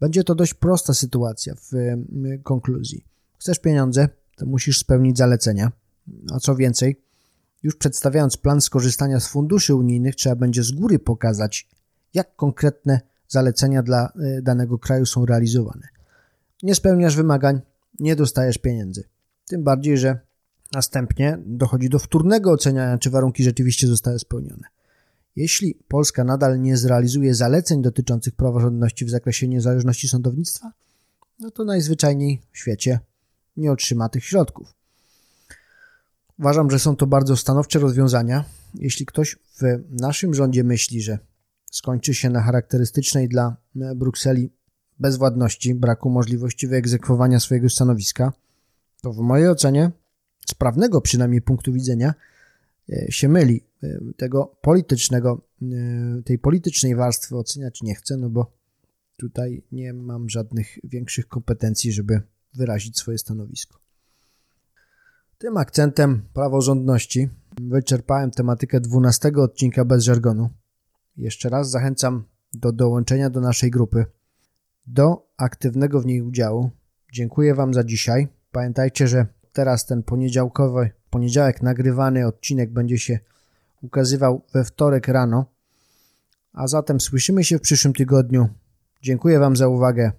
będzie 0.00 0.24
to 0.24 0.34
dość 0.34 0.54
prosta 0.54 0.94
sytuacja 0.94 1.54
w 1.54 1.70
konkluzji. 2.42 3.04
Chcesz 3.38 3.58
pieniądze, 3.58 4.08
to 4.36 4.46
musisz 4.46 4.78
spełnić 4.78 5.18
zalecenia. 5.18 5.72
A 6.32 6.38
co 6.38 6.56
więcej, 6.56 7.02
już 7.62 7.76
przedstawiając 7.76 8.36
plan 8.36 8.60
skorzystania 8.60 9.20
z 9.20 9.28
funduszy 9.28 9.74
unijnych, 9.74 10.14
trzeba 10.14 10.36
będzie 10.36 10.62
z 10.62 10.72
góry 10.72 10.98
pokazać, 10.98 11.68
jak 12.14 12.36
konkretne 12.36 13.00
zalecenia 13.28 13.82
dla 13.82 14.12
e, 14.12 14.42
danego 14.42 14.78
kraju 14.78 15.06
są 15.06 15.26
realizowane. 15.26 15.88
Nie 16.62 16.74
spełniasz 16.74 17.16
wymagań, 17.16 17.60
nie 18.00 18.16
dostajesz 18.16 18.58
pieniędzy. 18.58 19.04
Tym 19.48 19.64
bardziej, 19.64 19.98
że 19.98 20.20
następnie 20.72 21.38
dochodzi 21.46 21.88
do 21.88 21.98
wtórnego 21.98 22.52
oceniania, 22.52 22.98
czy 22.98 23.10
warunki 23.10 23.44
rzeczywiście 23.44 23.86
zostały 23.86 24.18
spełnione. 24.18 24.68
Jeśli 25.36 25.78
Polska 25.88 26.24
nadal 26.24 26.60
nie 26.60 26.76
zrealizuje 26.76 27.34
zaleceń 27.34 27.82
dotyczących 27.82 28.34
praworządności 28.34 29.04
w 29.04 29.10
zakresie 29.10 29.48
niezależności 29.48 30.08
sądownictwa, 30.08 30.72
no 31.40 31.50
to 31.50 31.64
najzwyczajniej 31.64 32.40
w 32.52 32.58
świecie 32.58 33.00
nie 33.56 33.72
otrzyma 33.72 34.08
tych 34.08 34.24
środków. 34.24 34.74
Uważam, 36.38 36.70
że 36.70 36.78
są 36.78 36.96
to 36.96 37.06
bardzo 37.06 37.36
stanowcze 37.36 37.78
rozwiązania. 37.78 38.44
Jeśli 38.74 39.06
ktoś 39.06 39.36
w 39.60 39.62
naszym 40.00 40.34
rządzie 40.34 40.64
myśli, 40.64 41.02
że 41.02 41.18
skończy 41.70 42.14
się 42.14 42.30
na 42.30 42.42
charakterystycznej 42.42 43.28
dla 43.28 43.56
Brukseli 43.74 44.52
bezwładności, 44.98 45.74
braku 45.74 46.10
możliwości 46.10 46.66
wyegzekwowania 46.66 47.40
swojego 47.40 47.68
stanowiska, 47.68 48.32
to 49.02 49.12
w 49.12 49.18
mojej 49.18 49.48
ocenie, 49.48 49.90
z 50.50 50.54
prawnego 50.54 51.00
przynajmniej 51.00 51.42
punktu 51.42 51.72
widzenia, 51.72 52.14
E, 52.92 53.12
się 53.12 53.28
myli. 53.28 53.64
E, 53.82 53.98
tego 54.16 54.56
politycznego, 54.60 55.40
e, 55.62 56.22
tej 56.22 56.38
politycznej 56.38 56.94
warstwy 56.94 57.36
oceniać 57.36 57.82
nie 57.82 57.94
chcę, 57.94 58.16
no 58.16 58.30
bo 58.30 58.52
tutaj 59.16 59.62
nie 59.72 59.92
mam 59.92 60.28
żadnych 60.28 60.78
większych 60.84 61.28
kompetencji, 61.28 61.92
żeby 61.92 62.20
wyrazić 62.54 62.98
swoje 62.98 63.18
stanowisko. 63.18 63.78
Tym 65.38 65.56
akcentem 65.56 66.22
praworządności 66.32 67.28
wyczerpałem 67.60 68.30
tematykę 68.30 68.80
12 68.80 69.32
odcinka 69.36 69.84
bez 69.84 70.04
żargonu. 70.04 70.50
Jeszcze 71.16 71.48
raz 71.48 71.70
zachęcam 71.70 72.24
do 72.54 72.72
dołączenia 72.72 73.30
do 73.30 73.40
naszej 73.40 73.70
grupy, 73.70 74.04
do 74.86 75.28
aktywnego 75.36 76.00
w 76.00 76.06
niej 76.06 76.22
udziału. 76.22 76.70
Dziękuję 77.12 77.54
Wam 77.54 77.74
za 77.74 77.84
dzisiaj. 77.84 78.28
Pamiętajcie, 78.52 79.08
że 79.08 79.26
teraz 79.56 79.86
ten 79.86 80.02
poniedziałkowy 80.02 80.90
poniedziałek 81.10 81.62
nagrywany 81.62 82.26
odcinek 82.26 82.72
będzie 82.72 82.98
się 82.98 83.18
ukazywał 83.82 84.42
we 84.52 84.64
wtorek 84.64 85.08
rano. 85.08 85.46
A 86.52 86.66
zatem 86.66 87.00
słyszymy 87.00 87.44
się 87.44 87.58
w 87.58 87.60
przyszłym 87.60 87.94
tygodniu. 87.94 88.48
Dziękuję 89.02 89.38
Wam 89.38 89.56
za 89.56 89.68
uwagę. 89.68 90.12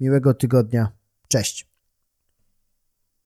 Miłego 0.00 0.34
tygodnia. 0.34 0.92
Cześć. 1.28 1.75